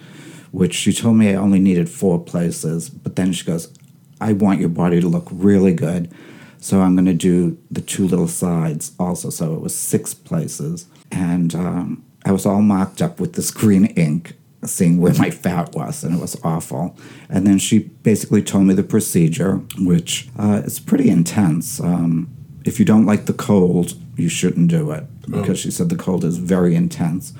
which 0.50 0.74
she 0.74 0.92
told 0.92 1.16
me 1.16 1.30
I 1.30 1.34
only 1.34 1.60
needed 1.60 1.88
four 1.88 2.18
places. 2.22 2.90
But 2.90 3.14
then 3.14 3.32
she 3.32 3.44
goes, 3.44 3.72
"I 4.20 4.32
want 4.32 4.58
your 4.58 4.68
body 4.68 5.00
to 5.00 5.08
look 5.08 5.28
really 5.30 5.72
good." 5.72 6.12
So 6.60 6.82
I'm 6.82 6.94
going 6.94 7.06
to 7.06 7.14
do 7.14 7.58
the 7.70 7.80
two 7.80 8.06
little 8.06 8.28
sides 8.28 8.92
also. 8.98 9.30
So 9.30 9.54
it 9.54 9.60
was 9.60 9.74
six 9.74 10.12
places. 10.12 10.86
And 11.10 11.54
um, 11.54 12.04
I 12.24 12.32
was 12.32 12.44
all 12.44 12.60
marked 12.60 13.00
up 13.00 13.18
with 13.18 13.32
this 13.32 13.50
green 13.50 13.86
ink, 13.86 14.34
seeing 14.64 15.00
where 15.00 15.14
my 15.14 15.30
fat 15.30 15.74
was, 15.74 16.04
and 16.04 16.14
it 16.14 16.20
was 16.20 16.38
awful. 16.44 16.96
And 17.28 17.46
then 17.46 17.58
she 17.58 17.78
basically 17.78 18.42
told 18.42 18.66
me 18.66 18.74
the 18.74 18.82
procedure, 18.82 19.56
which 19.78 20.28
uh, 20.38 20.62
is 20.64 20.78
pretty 20.80 21.08
intense. 21.08 21.80
Um, 21.80 22.28
if 22.64 22.78
you 22.78 22.84
don't 22.84 23.06
like 23.06 23.26
the 23.26 23.32
cold, 23.32 23.94
you 24.16 24.28
shouldn't 24.28 24.68
do 24.68 24.90
it 24.90 25.04
because 25.30 25.58
she 25.58 25.70
said 25.70 25.88
the 25.88 25.96
cold 25.96 26.24
is 26.24 26.38
very 26.38 26.74
intense. 26.74 27.32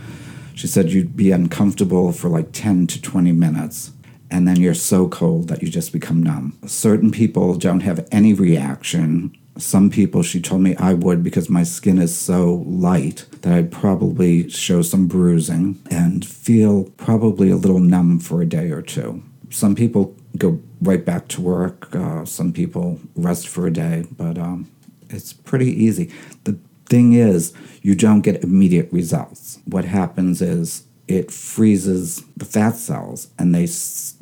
She 0.55 0.67
said 0.67 0.91
you'd 0.91 1.17
be 1.17 1.31
uncomfortable 1.31 2.13
for 2.13 2.29
like 2.29 2.53
10 2.53 2.87
to 2.89 3.03
20 3.03 3.33
minutes 3.33 3.93
and 4.31 4.47
then 4.47 4.57
you're 4.57 4.75
so 4.75 5.09
cold 5.09 5.49
that 5.49 5.63
you 5.63 5.69
just 5.69 5.93
become 5.93 6.23
numb. 6.23 6.57
Certain 6.67 7.11
people 7.11 7.55
don't 7.55 7.81
have 7.81 8.07
any 8.13 8.33
reaction. 8.33 9.37
Some 9.59 9.91
people, 9.91 10.23
she 10.23 10.41
told 10.41 10.63
me 10.63 10.77
I 10.77 10.95
would 10.95 11.23
because 11.23 11.51
my 11.51 11.65
skin 11.65 11.99
is 11.99 12.17
so 12.17 12.65
light 12.67 13.27
that 13.43 13.53
I'd 13.53 13.73
probably 13.73 14.49
show 14.49 14.81
some 14.81 15.07
bruising 15.07 15.79
and 15.91 16.25
feel 16.25 16.85
probably 16.97 17.51
a 17.51 17.57
little 17.57 17.81
numb 17.81 18.21
for 18.21 18.41
a 18.41 18.47
day 18.47 18.71
or 18.71 18.81
two. 18.81 19.23
Some 19.51 19.75
people 19.75 20.17
go 20.39 20.61
right 20.81 21.05
back 21.05 21.29
to 21.29 21.41
work, 21.43 21.95
uh, 21.95 22.25
some 22.25 22.53
people 22.53 23.01
rest 23.15 23.49
for 23.49 23.67
a 23.67 23.73
day, 23.73 24.07
but 24.17 24.39
um, 24.39 24.71
it's 25.11 25.33
pretty 25.33 25.67
easy. 25.67 26.11
The 26.45 26.59
thing 26.87 27.13
is, 27.13 27.53
you 27.83 27.95
don't 27.95 28.21
get 28.21 28.45
immediate 28.45 28.91
results. 28.93 29.59
What 29.65 29.85
happens 29.85 30.41
is 30.41 30.85
it 31.09 31.31
freezes 31.31 32.23
the 32.37 32.45
fat 32.45 32.77
cells 32.77 33.29
and 33.39 33.55
they 33.55 33.69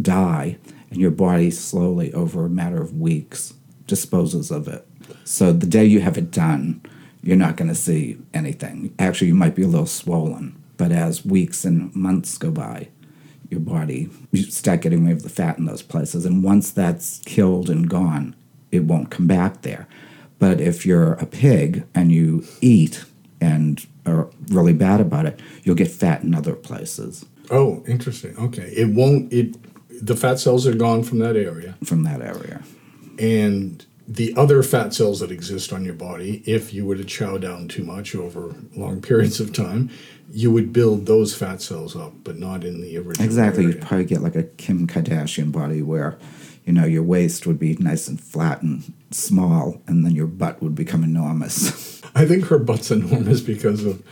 die, 0.01 0.57
and 0.91 0.99
your 0.99 1.11
body 1.11 1.51
slowly, 1.51 2.13
over 2.15 2.47
a 2.47 2.51
matter 2.51 2.81
of 2.81 2.99
weeks, 2.99 3.53
disposes 3.87 4.51
of 4.51 4.67
it. 4.67 4.88
So 5.25 5.53
the 5.53 5.67
day 5.67 5.85
you 5.85 6.01
have 6.01 6.19
it 6.19 6.31
done, 6.31 6.83
you're 7.23 7.37
not 7.37 7.57
going 7.57 7.69
to 7.69 7.75
see 7.75 8.19
anything. 8.33 8.95
Actually, 8.99 9.29
you 9.29 9.35
might 9.35 9.55
be 9.55 9.63
a 9.63 9.69
little 9.69 9.87
swollen, 9.87 10.61
but 10.77 10.93
as 10.93 11.25
weeks 11.25 11.65
and 11.65 11.95
months 11.95 12.39
go 12.39 12.51
by, 12.51 12.89
your 13.51 13.61
body, 13.61 14.11
you 14.31 14.43
start 14.45 14.83
getting 14.83 15.07
rid 15.07 15.17
of 15.17 15.23
the 15.23 15.29
fat 15.29 15.59
in 15.59 15.65
those 15.65 15.83
places. 15.83 16.27
And 16.27 16.45
once 16.45 16.71
that's 16.71 17.21
killed 17.25 17.71
and 17.71 17.89
gone, 17.89 18.37
it 18.71 18.85
won't 18.85 19.11
come 19.11 19.27
back 19.27 19.63
there. 19.63 19.89
But 20.39 20.61
if 20.61 20.85
you're 20.85 21.15
a 21.15 21.27
pig 21.27 21.85
and 21.95 22.13
you 22.13 22.45
eat 22.61 23.05
and 23.41 23.85
are 24.05 24.29
really 24.49 24.75
bad 24.75 25.01
about 25.01 25.27
it, 25.27 25.41
you'll 25.65 25.75
get 25.75 25.91
fat 25.91 26.23
in 26.23 26.35
other 26.35 26.55
places 26.55 27.25
Oh, 27.51 27.83
interesting. 27.87 28.37
Okay, 28.39 28.73
it 28.77 28.95
won't. 28.95 29.33
It 29.33 29.57
the 30.05 30.17
fat 30.17 30.39
cells 30.39 30.67
are 30.67 30.75
gone 30.75 31.03
from 31.03 31.19
that 31.19 31.37
area, 31.37 31.77
from 31.85 32.05
that 32.05 32.21
area. 32.21 32.63
and 33.19 33.85
the 34.09 34.35
other 34.37 34.63
fat 34.63 34.95
cells 34.95 35.21
that 35.21 35.31
exist 35.31 35.71
on 35.71 35.85
your 35.85 35.95
body, 35.95 36.43
if 36.47 36.73
you 36.73 36.87
were 36.87 36.97
to 36.97 37.05
chow 37.05 37.37
down 37.37 37.69
too 37.69 37.85
much 37.85 38.15
over 38.15 38.55
long 38.75 39.03
periods 39.03 39.39
of 39.39 39.53
time, 39.53 39.91
you 40.31 40.51
would 40.51 40.73
build 40.73 41.05
those 41.05 41.35
fat 41.35 41.61
cells 41.61 41.95
up, 41.95 42.13
but 42.25 42.39
not 42.39 42.65
in 42.65 42.81
the 42.81 42.97
original. 42.97 43.25
Exactly. 43.25 43.65
area. 43.65 43.77
You'd 43.77 43.85
probably 43.87 44.07
get 44.07 44.23
like 44.23 44.35
a 44.35 44.45
Kim 44.45 44.87
Kardashian 44.87 45.53
body 45.53 45.83
where, 45.83 46.19
you 46.65 46.73
know, 46.73 46.87
your 46.87 47.03
waist 47.03 47.47
would 47.47 47.59
be 47.59 47.77
nice 47.77 48.09
and 48.09 48.19
flat 48.19 48.63
and 48.63 48.95
small, 49.11 49.83
and 49.87 50.05
then 50.07 50.13
your 50.13 50.27
butt 50.27 50.63
would 50.63 50.75
become 50.75 51.05
enormous. 51.05 52.03
I 52.15 52.25
think 52.25 52.47
her 52.47 52.59
butt's 52.59 52.91
enormous 52.91 53.43
because 53.43 53.85
of 53.85 54.03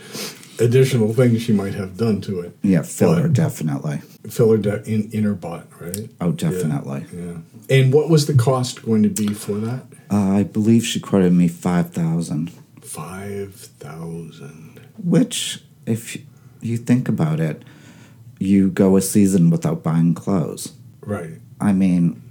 additional 0.59 1.13
things 1.13 1.41
she 1.41 1.53
might 1.53 1.73
have 1.75 1.97
done 1.97 2.21
to 2.21 2.39
it. 2.41 2.57
yeah, 2.63 2.81
filler, 2.81 3.23
But- 3.23 3.33
definitely. 3.33 4.01
Filler 4.29 4.57
de- 4.57 4.83
in, 4.83 5.09
in 5.11 5.23
her 5.23 5.33
butt, 5.33 5.67
right? 5.79 6.09
Oh, 6.19 6.31
definitely. 6.31 7.05
Yeah. 7.13 7.37
And 7.69 7.93
what 7.93 8.09
was 8.09 8.25
the 8.27 8.33
cost 8.33 8.83
going 8.83 9.03
to 9.03 9.09
be 9.09 9.33
for 9.33 9.53
that? 9.59 9.83
Uh, 10.11 10.31
I 10.37 10.43
believe 10.43 10.85
she 10.85 10.99
quoted 10.99 11.33
me 11.33 11.47
5000 11.47 12.51
Five 12.81 13.53
thousand. 13.55 14.79
which, 15.03 15.61
if 15.85 16.17
you 16.61 16.77
think 16.77 17.09
about 17.09 17.39
it, 17.39 17.63
you 18.39 18.69
go 18.69 18.95
a 18.97 19.01
season 19.01 19.49
without 19.49 19.83
buying 19.83 20.13
clothes. 20.13 20.73
Right. 21.01 21.31
I 21.59 21.73
mean, 21.73 22.21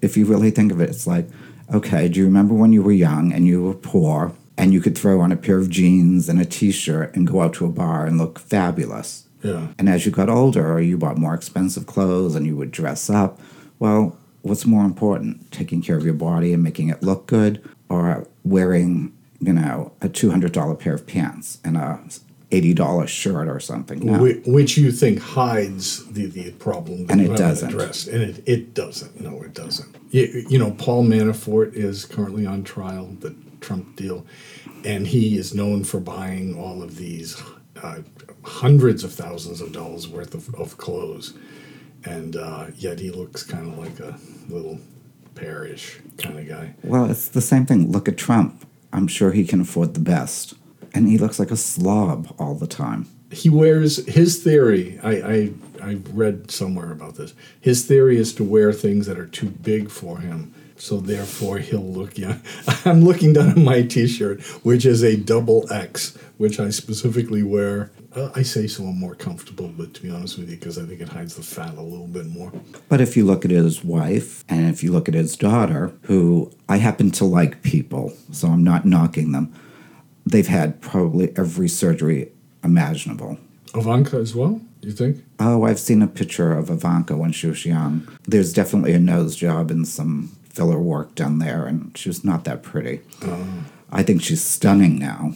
if 0.00 0.16
you 0.16 0.24
really 0.24 0.50
think 0.50 0.70
of 0.72 0.80
it, 0.80 0.88
it's 0.90 1.06
like, 1.06 1.28
okay, 1.74 2.08
do 2.08 2.20
you 2.20 2.26
remember 2.26 2.54
when 2.54 2.72
you 2.72 2.82
were 2.82 2.92
young 2.92 3.32
and 3.32 3.46
you 3.46 3.62
were 3.64 3.74
poor 3.74 4.32
and 4.58 4.72
you 4.72 4.80
could 4.80 4.96
throw 4.96 5.20
on 5.20 5.32
a 5.32 5.36
pair 5.36 5.58
of 5.58 5.70
jeans 5.70 6.28
and 6.28 6.40
a 6.40 6.44
t 6.44 6.70
shirt 6.70 7.14
and 7.14 7.26
go 7.26 7.42
out 7.42 7.54
to 7.54 7.66
a 7.66 7.70
bar 7.70 8.06
and 8.06 8.18
look 8.18 8.38
fabulous? 8.38 9.26
Yeah. 9.42 9.68
And 9.78 9.88
as 9.88 10.06
you 10.06 10.12
got 10.12 10.28
older, 10.28 10.80
you 10.80 10.96
bought 10.98 11.18
more 11.18 11.34
expensive 11.34 11.86
clothes 11.86 12.34
and 12.34 12.46
you 12.46 12.56
would 12.56 12.70
dress 12.70 13.08
up. 13.10 13.40
Well, 13.78 14.16
what's 14.42 14.64
more 14.66 14.84
important, 14.84 15.50
taking 15.52 15.82
care 15.82 15.96
of 15.96 16.04
your 16.04 16.14
body 16.14 16.52
and 16.52 16.62
making 16.62 16.88
it 16.88 17.02
look 17.02 17.26
good, 17.26 17.62
or 17.88 18.26
wearing, 18.44 19.12
you 19.40 19.52
know, 19.52 19.92
a 20.00 20.08
$200 20.08 20.78
pair 20.78 20.94
of 20.94 21.06
pants 21.06 21.58
and 21.64 21.76
a 21.76 22.00
$80 22.50 23.08
shirt 23.08 23.48
or 23.48 23.60
something. 23.60 24.00
No. 24.06 24.24
Which 24.46 24.78
you 24.78 24.92
think 24.92 25.20
hides 25.20 26.06
the, 26.06 26.26
the 26.26 26.52
problem 26.52 27.06
that 27.06 27.12
And 27.12 27.20
it 27.20 27.36
doesn't. 27.36 27.68
addressed. 27.68 28.08
And 28.08 28.22
it, 28.22 28.42
it 28.46 28.72
doesn't. 28.74 29.20
No, 29.20 29.42
it 29.42 29.52
doesn't. 29.52 29.96
You, 30.10 30.44
you 30.48 30.58
know, 30.58 30.70
Paul 30.72 31.04
Manafort 31.04 31.74
is 31.74 32.04
currently 32.04 32.46
on 32.46 32.62
trial, 32.62 33.06
the 33.20 33.34
Trump 33.60 33.96
deal, 33.96 34.26
and 34.84 35.06
he 35.06 35.36
is 35.38 35.54
known 35.54 35.84
for 35.84 36.00
buying 36.00 36.58
all 36.58 36.82
of 36.82 36.96
these 36.96 37.40
uh, 37.82 38.00
hundreds 38.42 39.04
of 39.04 39.12
thousands 39.12 39.60
of 39.60 39.72
dollars 39.72 40.08
worth 40.08 40.34
of, 40.34 40.54
of 40.54 40.78
clothes. 40.78 41.34
And 42.04 42.36
uh, 42.36 42.66
yet 42.76 43.00
he 43.00 43.10
looks 43.10 43.42
kind 43.42 43.66
of 43.72 43.78
like 43.78 43.98
a 43.98 44.16
little 44.48 44.78
parish 45.34 45.98
kind 46.18 46.38
of 46.38 46.48
guy. 46.48 46.74
Well, 46.84 47.10
it's 47.10 47.28
the 47.28 47.40
same 47.40 47.66
thing. 47.66 47.90
Look 47.90 48.08
at 48.08 48.16
Trump. 48.16 48.64
I'm 48.92 49.08
sure 49.08 49.32
he 49.32 49.44
can 49.44 49.60
afford 49.60 49.94
the 49.94 50.00
best. 50.00 50.54
And 50.94 51.08
he 51.08 51.18
looks 51.18 51.38
like 51.38 51.50
a 51.50 51.56
slob 51.56 52.34
all 52.38 52.54
the 52.54 52.66
time. 52.68 53.08
he 53.32 53.50
wears 53.50 54.06
his 54.06 54.42
theory. 54.42 54.98
I, 55.02 55.10
I 55.10 55.50
I 55.82 55.94
read 56.12 56.50
somewhere 56.50 56.90
about 56.92 57.16
this. 57.16 57.34
His 57.60 57.84
theory 57.84 58.16
is 58.16 58.32
to 58.34 58.44
wear 58.44 58.72
things 58.72 59.06
that 59.06 59.18
are 59.18 59.26
too 59.26 59.50
big 59.50 59.90
for 59.90 60.18
him, 60.20 60.54
so 60.76 61.00
therefore 61.00 61.58
he'll 61.58 61.80
look 61.80 62.18
young. 62.18 62.40
I'm 62.84 63.02
looking 63.02 63.32
down 63.32 63.50
at 63.50 63.56
my 63.56 63.82
T-shirt, 63.82 64.42
which 64.64 64.84
is 64.84 65.02
a 65.02 65.16
double 65.16 65.70
X, 65.72 66.16
which 66.36 66.60
I 66.60 66.70
specifically 66.70 67.42
wear. 67.42 67.90
Uh, 68.14 68.30
I 68.34 68.42
say 68.42 68.66
so 68.66 68.84
I'm 68.84 68.98
more 68.98 69.14
comfortable, 69.14 69.68
but 69.76 69.94
to 69.94 70.02
be 70.02 70.10
honest 70.10 70.38
with 70.38 70.50
you, 70.50 70.56
because 70.56 70.78
I 70.78 70.84
think 70.84 71.00
it 71.00 71.08
hides 71.08 71.36
the 71.36 71.42
fat 71.42 71.74
a 71.76 71.82
little 71.82 72.06
bit 72.06 72.26
more. 72.26 72.52
But 72.88 73.00
if 73.00 73.16
you 73.16 73.24
look 73.24 73.44
at 73.44 73.50
his 73.50 73.84
wife 73.84 74.44
and 74.48 74.68
if 74.68 74.82
you 74.82 74.92
look 74.92 75.08
at 75.08 75.14
his 75.14 75.36
daughter, 75.36 75.92
who 76.02 76.52
I 76.68 76.78
happen 76.78 77.10
to 77.12 77.24
like 77.24 77.62
people, 77.62 78.12
so 78.32 78.48
I'm 78.48 78.64
not 78.64 78.84
knocking 78.84 79.32
them, 79.32 79.52
they've 80.24 80.46
had 80.46 80.80
probably 80.80 81.32
every 81.36 81.68
surgery 81.68 82.32
imaginable. 82.64 83.38
Ivanka 83.74 84.16
as 84.16 84.34
well. 84.34 84.60
You 84.82 84.92
think? 84.92 85.24
Oh, 85.40 85.64
I've 85.64 85.80
seen 85.80 86.00
a 86.00 86.06
picture 86.06 86.52
of 86.52 86.70
Ivanka 86.70 87.16
when 87.16 87.32
she 87.32 87.48
was 87.48 87.66
young. 87.66 88.06
There's 88.24 88.52
definitely 88.52 88.92
a 88.92 89.00
nose 89.00 89.34
job 89.34 89.70
and 89.70 89.86
some 89.86 90.35
filler 90.56 90.78
work 90.78 91.14
done 91.14 91.38
there, 91.38 91.66
and 91.66 91.96
she 91.96 92.08
was 92.08 92.24
not 92.24 92.44
that 92.44 92.62
pretty. 92.62 93.00
I 93.92 94.02
think 94.02 94.22
she's 94.22 94.42
stunning 94.42 94.98
now, 94.98 95.34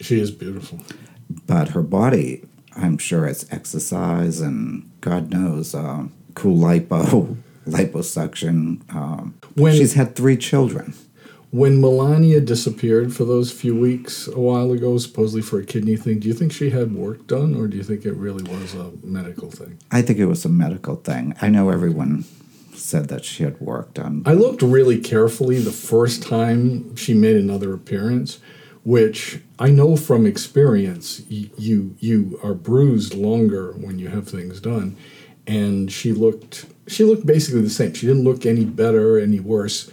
She 0.00 0.20
is 0.20 0.30
beautiful. 0.30 0.78
but 1.46 1.70
her 1.70 1.82
body, 1.82 2.44
I'm 2.76 2.96
sure 2.96 3.26
it's 3.26 3.44
exercise 3.52 4.40
and 4.40 4.88
God 5.00 5.30
knows, 5.30 5.74
uh, 5.74 6.06
cool 6.34 6.56
lipo, 6.58 7.36
liposuction. 7.68 8.80
Um, 8.94 9.34
When- 9.56 9.74
she's 9.76 9.94
had 9.94 10.14
three 10.14 10.36
children. 10.36 10.94
When 11.50 11.82
Melania 11.82 12.40
disappeared 12.40 13.12
for 13.12 13.26
those 13.26 13.52
few 13.52 13.76
weeks 13.78 14.26
a 14.26 14.40
while 14.40 14.72
ago, 14.72 14.96
supposedly 14.96 15.42
for 15.42 15.60
a 15.60 15.64
kidney 15.66 15.96
thing, 15.96 16.18
do 16.18 16.26
you 16.28 16.32
think 16.32 16.50
she 16.50 16.70
had 16.70 16.94
work 16.94 17.26
done, 17.26 17.54
or 17.54 17.66
do 17.68 17.76
you 17.76 17.82
think 17.82 18.06
it 18.06 18.14
really 18.14 18.42
was 18.42 18.72
a 18.74 18.90
medical 19.04 19.50
thing? 19.50 19.76
I 19.90 20.00
think 20.00 20.18
it 20.18 20.24
was 20.24 20.46
a 20.46 20.48
medical 20.48 20.96
thing. 20.96 21.34
I 21.42 21.50
know 21.50 21.68
everyone 21.68 22.24
said 22.92 23.08
that 23.08 23.24
she 23.24 23.42
had 23.42 23.58
work 23.60 23.94
done. 23.94 24.22
I 24.26 24.34
looked 24.34 24.60
really 24.60 24.98
carefully 24.98 25.58
the 25.58 25.78
first 25.92 26.22
time 26.22 26.94
she 26.94 27.14
made 27.14 27.36
another 27.36 27.72
appearance, 27.72 28.38
which 28.84 29.40
I 29.58 29.68
know 29.78 29.96
from 29.96 30.26
experience 30.26 31.22
y- 31.30 31.50
you 31.56 31.76
you 32.08 32.38
are 32.44 32.54
bruised 32.54 33.14
longer 33.14 33.64
when 33.84 33.98
you 33.98 34.08
have 34.16 34.26
things 34.28 34.60
done, 34.60 34.88
and 35.46 35.90
she 35.90 36.12
looked 36.12 36.66
she 36.86 37.02
looked 37.04 37.24
basically 37.34 37.62
the 37.62 37.70
same. 37.80 37.94
She 37.94 38.06
didn't 38.06 38.24
look 38.24 38.44
any 38.44 38.66
better, 38.82 39.18
any 39.18 39.40
worse. 39.40 39.90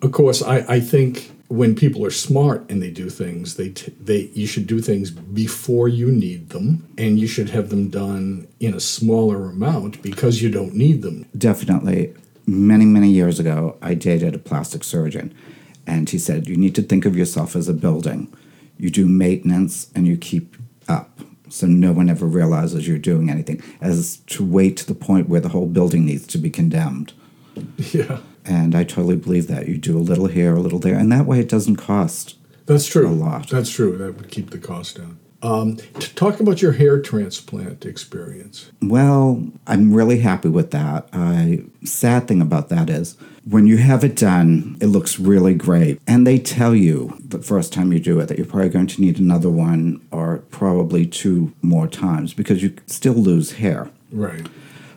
Of 0.00 0.10
course, 0.12 0.40
I, 0.54 0.58
I 0.76 0.80
think 0.80 1.30
when 1.48 1.74
people 1.74 2.02
are 2.08 2.10
smart 2.28 2.60
and 2.70 2.80
they 2.82 2.90
do 3.02 3.10
things, 3.10 3.56
they 3.56 3.70
t- 3.70 3.92
they 4.08 4.20
you 4.40 4.46
should 4.46 4.66
do 4.66 4.80
things 4.80 5.10
before 5.44 5.88
you 6.00 6.08
need 6.26 6.42
them, 6.54 6.66
and 6.96 7.18
you 7.22 7.26
should 7.26 7.50
have 7.50 7.68
them 7.68 7.84
done 7.90 8.46
in 8.60 8.72
a 8.74 8.80
smaller 8.80 9.50
amount 9.50 9.92
because 10.02 10.34
you 10.42 10.50
don't 10.58 10.74
need 10.74 11.02
them. 11.02 11.16
definitely 11.36 12.14
many 12.48 12.84
many 12.86 13.10
years 13.10 13.38
ago 13.38 13.76
i 13.82 13.92
dated 13.94 14.34
a 14.34 14.38
plastic 14.38 14.82
surgeon 14.82 15.34
and 15.86 16.08
he 16.10 16.18
said 16.18 16.48
you 16.48 16.56
need 16.56 16.74
to 16.74 16.82
think 16.82 17.04
of 17.04 17.16
yourself 17.16 17.54
as 17.54 17.68
a 17.68 17.74
building 17.74 18.32
you 18.78 18.88
do 18.90 19.06
maintenance 19.06 19.90
and 19.94 20.06
you 20.06 20.16
keep 20.16 20.56
up 20.88 21.20
so 21.50 21.66
no 21.66 21.92
one 21.92 22.08
ever 22.08 22.26
realizes 22.26 22.88
you're 22.88 22.98
doing 22.98 23.28
anything 23.30 23.62
as 23.80 24.18
to 24.26 24.44
wait 24.44 24.76
to 24.78 24.86
the 24.86 24.94
point 24.94 25.28
where 25.28 25.40
the 25.40 25.50
whole 25.50 25.66
building 25.66 26.04
needs 26.06 26.26
to 26.26 26.38
be 26.38 26.48
condemned 26.50 27.12
Yeah. 27.92 28.20
and 28.46 28.74
i 28.74 28.82
totally 28.84 29.16
believe 29.16 29.46
that 29.48 29.68
you 29.68 29.76
do 29.76 29.96
a 29.98 30.00
little 30.00 30.26
here 30.26 30.54
a 30.56 30.60
little 30.60 30.78
there 30.78 30.96
and 30.98 31.12
that 31.12 31.26
way 31.26 31.40
it 31.40 31.48
doesn't 31.50 31.76
cost 31.76 32.36
That's 32.66 32.86
true. 32.86 33.08
A 33.08 33.10
lot. 33.26 33.48
That's 33.50 33.70
true. 33.70 33.96
That 33.98 34.16
would 34.16 34.30
keep 34.30 34.50
the 34.50 34.58
cost 34.58 34.96
down. 34.98 35.18
Um, 35.40 35.76
talk 36.16 36.40
about 36.40 36.60
your 36.60 36.72
hair 36.72 37.00
transplant 37.00 37.86
experience. 37.86 38.72
Well, 38.82 39.46
I'm 39.66 39.94
really 39.94 40.18
happy 40.18 40.48
with 40.48 40.72
that. 40.72 41.08
I 41.12 41.64
sad 41.84 42.26
thing 42.26 42.42
about 42.42 42.70
that 42.70 42.90
is 42.90 43.16
when 43.48 43.66
you 43.66 43.76
have 43.76 44.02
it 44.02 44.16
done, 44.16 44.76
it 44.80 44.86
looks 44.86 45.20
really 45.20 45.54
great. 45.54 46.00
And 46.06 46.26
they 46.26 46.38
tell 46.38 46.74
you 46.74 47.16
the 47.20 47.38
first 47.38 47.72
time 47.72 47.92
you 47.92 48.00
do 48.00 48.18
it 48.18 48.26
that 48.26 48.36
you're 48.36 48.46
probably 48.46 48.68
going 48.68 48.88
to 48.88 49.00
need 49.00 49.18
another 49.18 49.48
one 49.48 50.04
or 50.10 50.38
probably 50.50 51.06
two 51.06 51.52
more 51.62 51.86
times 51.86 52.34
because 52.34 52.62
you 52.62 52.74
still 52.86 53.14
lose 53.14 53.52
hair. 53.52 53.90
Right. 54.10 54.46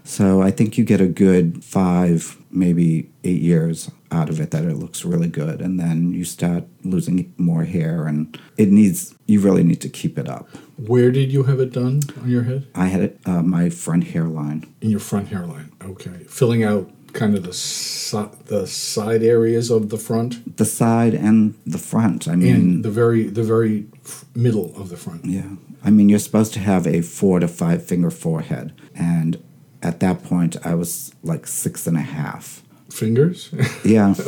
So 0.04 0.42
I 0.42 0.50
think 0.50 0.78
you 0.78 0.84
get 0.84 1.00
a 1.00 1.08
good 1.08 1.64
five, 1.64 2.38
maybe 2.50 3.10
eight 3.24 3.42
years 3.42 3.92
out 4.12 4.30
of 4.30 4.40
it 4.40 4.52
that 4.52 4.66
it 4.66 4.76
looks 4.76 5.06
really 5.06 5.28
good. 5.28 5.62
And 5.62 5.80
then 5.80 6.14
you 6.14 6.26
start 6.26 6.66
losing 6.84 7.34
more 7.38 7.64
hair 7.64 8.06
and 8.08 8.38
it 8.58 8.70
needs, 8.70 9.16
you 9.26 9.40
really 9.40 9.64
need 9.64 9.82
to 9.82 9.90
keep 9.90 10.18
it 10.18 10.28
up. 10.28 10.50
Where 10.78 11.12
did 11.12 11.32
you 11.32 11.44
have 11.44 11.60
it 11.60 11.72
done 11.72 12.02
on 12.22 12.30
your 12.30 12.44
head? 12.44 12.68
I 12.76 12.88
had 12.88 13.02
it, 13.02 13.20
uh, 13.26 13.42
my 13.42 13.70
front 13.70 14.06
hairline. 14.06 14.66
In 14.82 14.90
your 14.90 15.00
front 15.00 15.30
hairline. 15.30 15.72
Okay. 15.84 16.26
Filling 16.28 16.64
out 16.64 16.92
kind 17.14 17.36
of 17.36 17.44
the 17.44 17.54
si- 17.54 18.30
the 18.46 18.66
side 18.66 19.22
areas 19.22 19.70
of 19.70 19.90
the 19.90 19.98
front 19.98 20.56
the 20.58 20.64
side 20.66 21.14
and 21.14 21.56
the 21.66 21.78
front. 21.78 22.28
I 22.28 22.36
mean, 22.36 22.56
and 22.56 22.86
the 22.86 22.90
very 22.92 23.24
the 23.24 23.44
very 23.44 23.86
middle 24.34 24.74
of 24.80 24.88
the 24.90 24.96
front. 24.98 25.26
yeah. 25.26 25.50
I 25.84 25.90
mean, 25.90 26.08
you're 26.10 26.20
supposed 26.20 26.54
to 26.54 26.60
have 26.60 26.88
a 26.88 27.02
four 27.02 27.40
to 27.42 27.48
five 27.48 27.86
finger 27.86 28.12
forehead, 28.12 28.74
and 28.96 29.44
at 29.82 30.00
that 30.00 30.24
point, 30.24 30.56
I 30.66 30.74
was 30.76 31.14
like 31.24 31.48
six 31.48 31.86
and 31.88 31.98
a 31.98 32.02
half. 32.02 32.64
Fingers. 32.92 33.50
Yeah. 33.84 34.14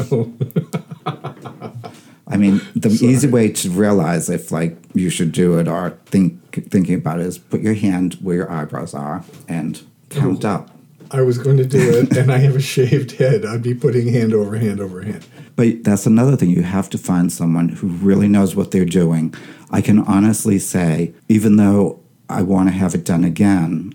I 2.28 2.38
mean, 2.38 2.62
the 2.76 2.89
easy 2.89 3.28
way 3.28 3.49
to 3.49 3.69
realize 3.69 4.30
if 4.30 4.52
like 4.52 4.78
you 4.93 5.10
should 5.10 5.32
do 5.32 5.60
it 5.60 5.67
or 5.67 5.91
think 6.06 6.69
thinking 6.71 6.95
about 6.95 7.19
it 7.19 7.28
is 7.28 7.38
put 7.38 7.62
your 7.62 7.76
hand 7.76 8.15
where 8.15 8.36
your 8.36 8.52
eyebrows 8.52 8.93
are 8.93 9.23
and 9.47 9.82
count 10.10 10.45
oh. 10.45 10.49
up. 10.49 10.69
I 11.12 11.21
was 11.21 11.38
going 11.38 11.58
to 11.58 11.65
do 11.65 11.78
it, 11.78 12.17
and 12.17 12.32
I 12.32 12.38
have 12.39 12.56
a 12.56 12.62
shaved 12.62 13.12
head. 13.12 13.45
I'd 13.45 13.62
be 13.62 13.76
putting 13.76 14.12
hand 14.12 14.34
over 14.34 14.58
hand 14.58 14.80
over 14.80 15.04
hand. 15.04 15.23
But 15.56 15.84
that's 15.84 16.08
another 16.08 16.36
thing. 16.36 16.49
You 16.49 16.63
have 16.63 16.89
to 16.89 16.97
find 16.97 17.32
someone 17.32 17.69
who 17.69 17.88
really 17.88 18.28
knows 18.28 18.56
what 18.56 18.71
they're 18.71 18.84
doing. 18.84 19.36
I 19.69 19.82
can 19.82 19.99
honestly 19.99 20.58
say, 20.58 21.13
even 21.30 21.58
though 21.58 22.02
I 22.30 22.41
want 22.41 22.69
to 22.69 22.73
have 22.73 22.95
it 22.95 23.06
done 23.06 23.23
again, 23.23 23.93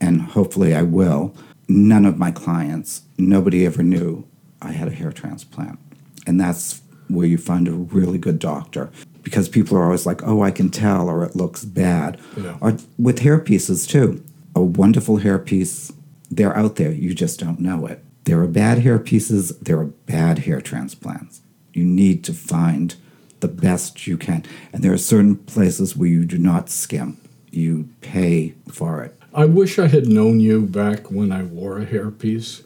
and 0.00 0.22
hopefully 0.22 0.72
I 0.72 0.82
will, 0.82 1.34
none 1.68 2.04
of 2.04 2.18
my 2.18 2.30
clients, 2.30 3.02
nobody 3.18 3.64
ever 3.66 3.82
knew 3.82 4.26
I 4.60 4.72
had 4.72 4.88
a 4.88 4.92
hair 4.92 5.12
transplant. 5.12 5.78
And 6.26 6.40
that's 6.40 6.82
where 7.08 7.26
you 7.26 7.38
find 7.38 7.68
a 7.68 7.72
really 7.72 8.18
good 8.18 8.38
doctor. 8.38 8.90
Because 9.22 9.48
people 9.48 9.76
are 9.76 9.84
always 9.84 10.06
like, 10.06 10.22
oh, 10.24 10.42
I 10.42 10.50
can 10.50 10.70
tell, 10.70 11.08
or 11.08 11.24
it 11.24 11.36
looks 11.36 11.64
bad. 11.64 12.18
Yeah. 12.36 12.56
Or 12.60 12.76
with 12.98 13.20
hair 13.20 13.38
pieces, 13.38 13.86
too. 13.86 14.22
A 14.54 14.60
wonderful 14.60 15.18
hair 15.18 15.38
piece, 15.38 15.92
they're 16.30 16.56
out 16.56 16.76
there. 16.76 16.90
You 16.90 17.14
just 17.14 17.38
don't 17.38 17.60
know 17.60 17.86
it. 17.86 18.02
There 18.24 18.40
are 18.40 18.46
bad 18.48 18.78
hair 18.78 18.98
pieces, 18.98 19.56
there 19.58 19.78
are 19.78 19.86
bad 19.86 20.40
hair 20.40 20.60
transplants. 20.60 21.40
You 21.72 21.84
need 21.84 22.24
to 22.24 22.32
find 22.32 22.94
the 23.40 23.48
best 23.48 24.06
you 24.06 24.16
can. 24.16 24.44
And 24.72 24.82
there 24.82 24.92
are 24.92 24.98
certain 24.98 25.36
places 25.36 25.96
where 25.96 26.08
you 26.08 26.24
do 26.24 26.38
not 26.38 26.70
skim, 26.70 27.18
you 27.50 27.88
pay 28.00 28.54
for 28.70 29.02
it. 29.02 29.18
I 29.34 29.46
wish 29.46 29.78
I 29.78 29.86
had 29.86 30.08
known 30.08 30.40
you 30.40 30.60
back 30.60 31.10
when 31.10 31.32
I 31.32 31.42
wore 31.42 31.78
a 31.78 31.86
hairpiece 31.86 32.62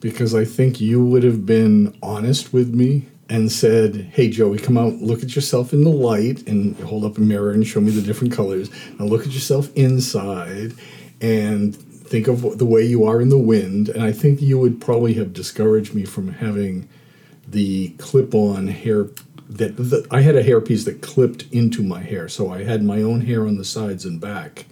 because 0.00 0.34
I 0.34 0.44
think 0.44 0.80
you 0.80 1.04
would 1.04 1.22
have 1.22 1.46
been 1.46 1.96
honest 2.02 2.52
with 2.52 2.74
me 2.74 3.06
and 3.28 3.52
said, 3.52 4.10
Hey, 4.12 4.28
Joey, 4.28 4.58
come 4.58 4.76
out, 4.76 4.94
look 4.94 5.22
at 5.22 5.36
yourself 5.36 5.72
in 5.72 5.84
the 5.84 5.90
light 5.90 6.48
and 6.48 6.76
hold 6.80 7.04
up 7.04 7.18
a 7.18 7.20
mirror 7.20 7.52
and 7.52 7.64
show 7.64 7.80
me 7.80 7.92
the 7.92 8.02
different 8.02 8.32
colors. 8.32 8.68
Now 8.98 9.04
look 9.04 9.26
at 9.26 9.32
yourself 9.32 9.70
inside 9.76 10.72
and 11.20 11.76
think 11.76 12.26
of 12.26 12.58
the 12.58 12.66
way 12.66 12.82
you 12.82 13.04
are 13.04 13.20
in 13.20 13.28
the 13.28 13.38
wind. 13.38 13.88
And 13.88 14.02
I 14.02 14.10
think 14.10 14.42
you 14.42 14.58
would 14.58 14.80
probably 14.80 15.14
have 15.14 15.32
discouraged 15.32 15.94
me 15.94 16.04
from 16.04 16.32
having 16.32 16.88
the 17.46 17.90
clip 17.90 18.34
on 18.34 18.66
hair. 18.66 19.06
That 19.48 20.06
I 20.10 20.22
had 20.22 20.34
a 20.34 20.42
hairpiece 20.42 20.84
that 20.84 21.00
clipped 21.00 21.44
into 21.52 21.82
my 21.82 22.02
hair, 22.02 22.28
so 22.28 22.52
I 22.52 22.64
had 22.64 22.82
my 22.82 23.02
own 23.02 23.22
hair 23.22 23.46
on 23.46 23.56
the 23.56 23.64
sides 23.64 24.04
and 24.04 24.20
back. 24.20 24.66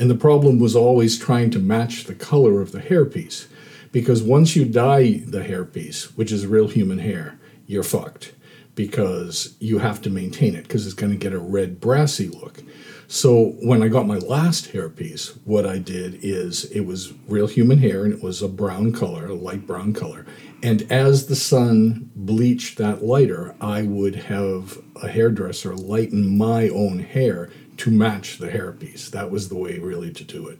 And 0.00 0.10
the 0.10 0.16
problem 0.16 0.58
was 0.58 0.74
always 0.74 1.18
trying 1.18 1.50
to 1.50 1.58
match 1.60 2.04
the 2.04 2.14
color 2.14 2.60
of 2.60 2.72
the 2.72 2.80
hairpiece. 2.80 3.46
Because 3.92 4.22
once 4.22 4.56
you 4.56 4.64
dye 4.64 5.22
the 5.26 5.42
hairpiece, 5.42 6.16
which 6.16 6.32
is 6.32 6.46
real 6.46 6.68
human 6.68 6.98
hair, 6.98 7.38
you're 7.66 7.82
fucked. 7.84 8.32
because 8.74 9.56
you 9.60 9.78
have 9.78 10.00
to 10.02 10.10
maintain 10.10 10.54
it 10.54 10.62
because 10.62 10.86
it's 10.86 10.94
going 10.94 11.12
to 11.12 11.18
get 11.18 11.32
a 11.32 11.38
red 11.38 11.80
brassy 11.80 12.28
look. 12.28 12.62
So 13.08 13.56
when 13.60 13.82
I 13.82 13.88
got 13.88 14.06
my 14.06 14.18
last 14.18 14.72
hairpiece, 14.72 15.36
what 15.44 15.66
I 15.66 15.78
did 15.78 16.20
is 16.22 16.64
it 16.66 16.82
was 16.86 17.12
real 17.26 17.48
human 17.48 17.78
hair 17.78 18.04
and 18.04 18.12
it 18.14 18.22
was 18.22 18.40
a 18.40 18.48
brown 18.48 18.92
color, 18.92 19.26
a 19.26 19.34
light 19.34 19.66
brown 19.66 19.92
color. 19.92 20.24
And 20.62 20.90
as 20.90 21.26
the 21.26 21.34
sun 21.36 22.10
bleached 22.14 22.78
that 22.78 23.04
lighter, 23.04 23.54
I 23.60 23.82
would 23.82 24.14
have 24.14 24.78
a 25.02 25.08
hairdresser 25.08 25.74
lighten 25.74 26.38
my 26.38 26.68
own 26.68 27.00
hair 27.00 27.50
to 27.80 27.90
match 27.90 28.38
the 28.38 28.48
hairpiece. 28.48 29.10
That 29.10 29.30
was 29.30 29.48
the 29.48 29.56
way 29.56 29.78
really 29.78 30.12
to 30.12 30.24
do 30.24 30.48
it. 30.48 30.58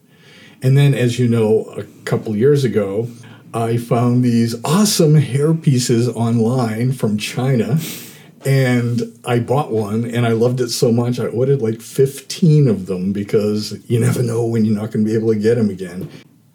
And 0.63 0.77
then, 0.77 0.95
as 0.95 1.19
you 1.19 1.29
know, 1.29 1.65
a 1.77 1.85
couple 2.05 2.35
years 2.37 2.65
ago, 2.65 3.09
I 3.53 3.77
found 3.79 4.23
these 4.23 4.63
awesome 4.65 5.17
hair 5.17 5.55
pieces 5.55 6.09
online 6.09 6.93
from 6.93 7.19
China. 7.19 7.79
And 8.47 9.03
I 9.25 9.39
bought 9.39 9.71
one 9.71 10.07
and 10.07 10.27
I 10.27 10.33
loved 10.33 10.61
it 10.61 10.71
so 10.71 10.91
much. 10.93 11.21
I 11.21 11.27
ordered 11.27 11.61
like 11.61 11.83
15 11.83 12.69
of 12.69 12.87
them 12.87 13.13
because 13.13 13.79
you 13.91 14.01
never 14.01 14.23
know 14.23 14.47
when 14.47 14.65
you're 14.65 14.75
not 14.75 14.93
going 14.93 15.05
to 15.05 15.11
be 15.11 15.15
able 15.15 15.33
to 15.33 15.39
get 15.39 15.57
them 15.57 15.69
again. 15.69 16.09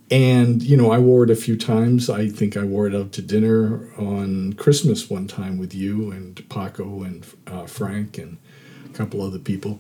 And, 0.10 0.63
you 0.63 0.78
know, 0.78 0.91
I 0.91 0.97
wore 0.99 1.23
it 1.23 1.30
a 1.30 1.36
few 1.36 1.58
times. 1.58 2.10
I 2.10 2.30
think 2.30 2.58
I 2.58 2.63
wore 2.63 2.88
it 2.88 2.95
out 2.95 3.12
to 3.13 3.21
dinner 3.21 3.91
on 3.97 4.54
Christmas 4.54 5.10
one 5.10 5.28
time 5.28 5.58
with 5.58 5.73
you 5.75 6.12
and 6.12 6.47
Paco 6.49 7.04
and 7.04 7.25
uh, 7.47 7.65
Frank 7.65 8.17
and 8.17 8.38
a 8.86 8.89
couple 8.89 9.21
other 9.21 9.39
people. 9.39 9.80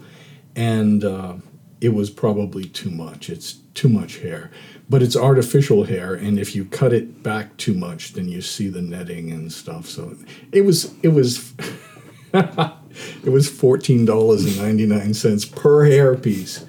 And 0.55 1.03
uh, 1.03 1.35
it 1.81 1.89
was 1.89 2.09
probably 2.09 2.65
too 2.65 2.89
much. 2.89 3.29
It's 3.29 3.53
too 3.73 3.89
much 3.89 4.19
hair. 4.19 4.51
But 4.89 5.01
it's 5.01 5.15
artificial 5.15 5.85
hair, 5.85 6.13
and 6.13 6.39
if 6.39 6.55
you 6.55 6.63
cut 6.65 6.93
it 6.93 7.23
back 7.23 7.57
too 7.57 7.73
much, 7.73 8.13
then 8.13 8.27
you 8.27 8.41
see 8.41 8.69
the 8.69 8.83
netting 8.83 9.31
and 9.31 9.51
stuff. 9.51 9.87
So 9.87 10.15
it 10.51 10.61
was, 10.61 10.93
it 11.01 11.09
was. 11.09 11.53
it 12.33 13.29
was 13.31 13.49
fourteen 13.49 14.05
dollars 14.05 14.45
and 14.45 14.57
ninety 14.57 14.85
nine 14.85 15.13
cents 15.13 15.45
per 15.45 15.85
hair 15.85 16.15
piece. 16.15 16.65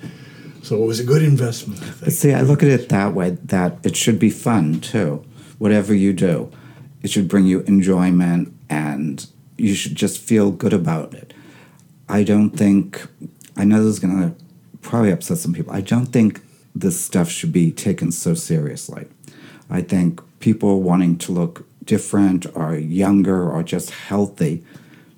So 0.62 0.82
it 0.82 0.86
was 0.86 0.98
a 0.98 1.04
good 1.04 1.22
investment, 1.22 1.80
I. 2.04 2.08
See, 2.08 2.32
I 2.32 2.40
look 2.40 2.62
at 2.62 2.68
it 2.68 2.88
that 2.88 3.14
way 3.14 3.30
that 3.44 3.78
it 3.84 3.96
should 3.96 4.18
be 4.18 4.30
fun 4.30 4.80
too. 4.80 5.24
Whatever 5.58 5.94
you 5.94 6.12
do, 6.12 6.50
it 7.02 7.10
should 7.10 7.28
bring 7.28 7.46
you 7.46 7.60
enjoyment 7.60 8.52
and 8.68 9.24
you 9.56 9.74
should 9.74 9.94
just 9.94 10.18
feel 10.18 10.50
good 10.50 10.72
about 10.72 11.14
it. 11.14 11.32
I 12.08 12.24
don't 12.24 12.50
think, 12.50 13.06
I 13.56 13.64
know 13.64 13.82
this 13.82 13.94
is 13.94 13.98
going 13.98 14.18
to 14.20 14.44
probably 14.82 15.10
upset 15.10 15.38
some 15.38 15.52
people. 15.52 15.72
I 15.72 15.80
don't 15.80 16.06
think 16.06 16.42
this 16.74 17.00
stuff 17.00 17.30
should 17.30 17.52
be 17.52 17.72
taken 17.72 18.12
so 18.12 18.34
seriously. 18.34 19.06
I 19.70 19.80
think 19.80 20.20
people 20.40 20.82
wanting 20.82 21.18
to 21.18 21.32
look 21.32 21.66
different 21.84 22.46
or 22.54 22.74
younger 22.76 23.50
or 23.50 23.62
just 23.62 23.90
healthy, 23.90 24.64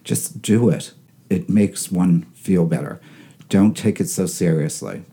just 0.05 0.41
do 0.41 0.69
it. 0.69 0.93
It 1.29 1.49
makes 1.49 1.91
one 1.91 2.23
feel 2.35 2.65
better. 2.65 3.01
Don't 3.49 3.77
take 3.77 4.01
it 4.01 4.09
so 4.09 4.27
seriously. 4.27 5.05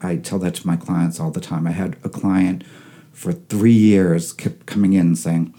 I 0.00 0.16
tell 0.16 0.38
that 0.40 0.56
to 0.56 0.66
my 0.66 0.76
clients 0.76 1.18
all 1.18 1.30
the 1.30 1.40
time. 1.40 1.66
I 1.66 1.70
had 1.70 1.96
a 2.04 2.08
client 2.08 2.64
for 3.12 3.32
three 3.32 3.72
years 3.72 4.32
kept 4.32 4.66
coming 4.66 4.92
in 4.92 5.16
saying, 5.16 5.54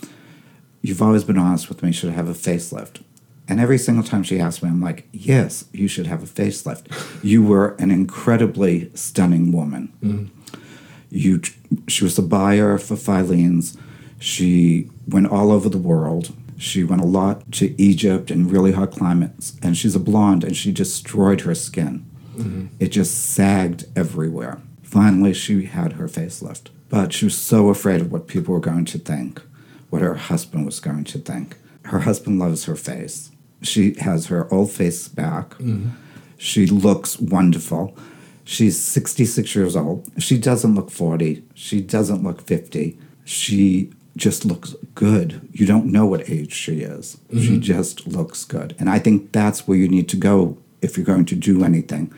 You've 0.81 1.01
always 1.01 1.23
been 1.23 1.39
honest 1.39 1.67
with 1.67 1.81
me, 1.81 1.91
should 1.91 2.11
I 2.11 2.13
have 2.13 2.29
a 2.29 2.33
facelift? 2.33 3.01
And 3.47 3.59
every 3.59 3.77
single 3.77 4.03
time 4.03 4.23
she 4.23 4.39
asked 4.39 4.63
me, 4.63 4.69
I'm 4.69 4.81
like, 4.81 5.07
Yes, 5.11 5.65
you 5.71 5.87
should 5.87 6.07
have 6.07 6.23
a 6.23 6.25
facelift. 6.25 7.23
You 7.23 7.43
were 7.43 7.75
an 7.79 7.91
incredibly 7.91 8.91
stunning 8.95 9.51
woman. 9.51 9.93
Mm-hmm. 10.01 10.59
You, 11.09 11.41
she 11.87 12.03
was 12.03 12.17
a 12.17 12.23
buyer 12.23 12.77
for 12.77 12.95
Filene's. 12.95 13.77
She 14.19 14.89
went 15.07 15.27
all 15.27 15.51
over 15.51 15.69
the 15.69 15.77
world. 15.77 16.33
She 16.57 16.83
went 16.83 17.01
a 17.01 17.05
lot 17.05 17.51
to 17.53 17.79
Egypt 17.81 18.31
and 18.31 18.51
really 18.51 18.71
hot 18.71 18.91
climates. 18.91 19.57
And 19.61 19.77
she's 19.77 19.95
a 19.95 19.99
blonde 19.99 20.43
and 20.43 20.55
she 20.55 20.71
destroyed 20.71 21.41
her 21.41 21.55
skin. 21.55 22.05
Mm-hmm. 22.35 22.67
It 22.79 22.89
just 22.89 23.33
sagged 23.33 23.85
everywhere. 23.95 24.59
Finally, 24.81 25.33
she 25.33 25.65
had 25.65 25.93
her 25.93 26.07
facelift. 26.07 26.69
But 26.89 27.13
she 27.13 27.25
was 27.25 27.37
so 27.37 27.69
afraid 27.69 28.01
of 28.01 28.11
what 28.11 28.27
people 28.27 28.53
were 28.53 28.59
going 28.59 28.85
to 28.85 28.97
think, 28.97 29.41
what 29.89 30.01
her 30.01 30.15
husband 30.15 30.65
was 30.65 30.79
going 30.79 31.03
to 31.05 31.17
think. 31.17 31.57
Her 31.83 31.99
husband 31.99 32.39
loves 32.39 32.65
her 32.65 32.75
face. 32.75 33.31
She 33.65 33.95
has 33.99 34.27
her 34.27 34.51
old 34.53 34.71
face 34.71 35.07
back. 35.07 35.51
Mm-hmm. 35.55 35.89
She 36.37 36.67
looks 36.67 37.19
wonderful. 37.19 37.97
She's 38.43 38.81
66 38.81 39.55
years 39.55 39.75
old. 39.75 40.09
She 40.19 40.37
doesn't 40.37 40.75
look 40.75 40.91
40. 40.91 41.43
She 41.55 41.81
doesn't 41.81 42.23
look 42.23 42.41
50. 42.41 42.97
She 43.23 43.91
just 44.15 44.45
looks 44.45 44.75
good. 44.93 45.47
You 45.51 45.65
don't 45.65 45.87
know 45.87 46.05
what 46.05 46.29
age 46.29 46.53
she 46.53 46.81
is. 46.81 47.17
Mm-hmm. 47.29 47.39
She 47.41 47.59
just 47.59 48.07
looks 48.07 48.45
good. 48.45 48.75
And 48.79 48.89
I 48.89 48.99
think 48.99 49.31
that's 49.31 49.67
where 49.67 49.77
you 49.77 49.87
need 49.87 50.07
to 50.09 50.17
go 50.17 50.57
if 50.81 50.97
you're 50.97 51.05
going 51.05 51.25
to 51.25 51.35
do 51.35 51.63
anything. 51.63 52.13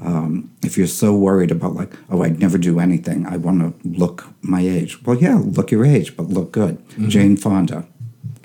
Um, 0.00 0.52
if 0.62 0.78
you're 0.78 0.86
so 0.86 1.12
worried 1.14 1.50
about 1.50 1.74
like, 1.74 1.92
oh, 2.08 2.22
I'd 2.22 2.38
never 2.38 2.56
do 2.56 2.78
anything, 2.78 3.26
I 3.26 3.36
want 3.36 3.60
to 3.60 3.88
look 3.88 4.28
my 4.42 4.60
age. 4.60 5.04
Well, 5.04 5.16
yeah, 5.16 5.40
look 5.42 5.72
your 5.72 5.84
age, 5.84 6.16
but 6.16 6.28
look 6.28 6.52
good. 6.52 6.78
Mm-hmm. 6.90 7.08
Jane 7.08 7.36
Fonda 7.36 7.84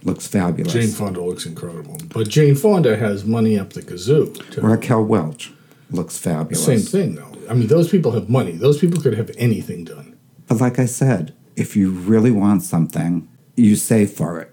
looks 0.04 0.28
fabulous. 0.28 0.74
Jane 0.74 0.90
Fonda 0.90 1.22
looks 1.22 1.46
incredible, 1.46 1.98
but 2.10 2.28
Jane 2.28 2.56
Fonda 2.56 2.96
has 2.98 3.26
money 3.26 3.58
up 3.58 3.74
the 3.74 3.82
kazoo. 3.82 4.52
Too. 4.52 4.62
Raquel 4.62 5.04
Welch 5.04 5.52
looks 5.92 6.18
fabulous. 6.18 6.66
Same 6.66 6.80
thing, 6.80 7.16
though. 7.16 7.32
I 7.50 7.54
mean, 7.54 7.68
those 7.68 7.90
people 7.90 8.12
have 8.12 8.30
money. 8.30 8.54
Those 8.54 8.80
people 8.80 9.02
could 9.02 9.16
have 9.16 9.32
anything 9.38 9.84
done. 9.84 10.18
But 10.48 10.62
like 10.62 10.80
I 10.80 10.86
said, 10.86 11.34
if 11.56 11.76
you 11.76 11.92
really 11.92 12.32
want 12.32 12.64
something, 12.64 13.28
you 13.56 13.76
save 13.76 14.12
for 14.12 14.40
it, 14.40 14.52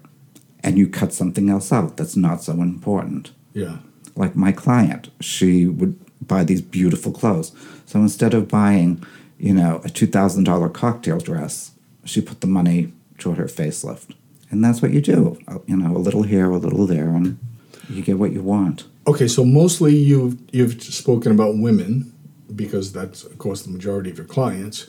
and 0.63 0.77
you 0.77 0.87
cut 0.87 1.13
something 1.13 1.49
else 1.49 1.71
out 1.71 1.97
that's 1.97 2.15
not 2.15 2.43
so 2.43 2.53
important. 2.53 3.31
Yeah 3.53 3.77
like 4.15 4.35
my 4.35 4.51
client, 4.51 5.09
she 5.19 5.67
would 5.67 5.99
buy 6.25 6.43
these 6.43 6.61
beautiful 6.61 7.11
clothes. 7.11 7.51
So 7.85 7.99
instead 7.99 8.33
of 8.33 8.47
buying, 8.47 9.03
you 9.37 9.53
know, 9.53 9.77
a 9.77 9.89
$2,000 9.89 10.73
cocktail 10.73 11.19
dress, 11.19 11.71
she 12.05 12.21
put 12.21 12.41
the 12.41 12.47
money 12.47 12.93
toward 13.17 13.37
her 13.37 13.45
facelift. 13.45 14.13
And 14.51 14.63
that's 14.63 14.81
what 14.81 14.91
you 14.91 15.01
do. 15.01 15.39
Uh, 15.47 15.59
you 15.65 15.77
know, 15.77 15.95
a 15.95 15.99
little 15.99 16.23
here, 16.23 16.51
a 16.51 16.57
little 16.57 16.85
there, 16.85 17.09
and 17.09 17.39
you 17.89 18.03
get 18.03 18.19
what 18.19 18.31
you 18.31 18.43
want. 18.43 18.85
Okay, 19.07 19.27
so 19.27 19.43
mostly 19.43 19.95
you've 19.95 20.37
you've 20.51 20.81
spoken 20.83 21.31
about 21.31 21.57
women 21.57 22.13
because 22.55 22.91
that's 22.91 23.23
of 23.23 23.37
course 23.37 23.63
the 23.63 23.71
majority 23.71 24.11
of 24.11 24.17
your 24.17 24.27
clients, 24.27 24.87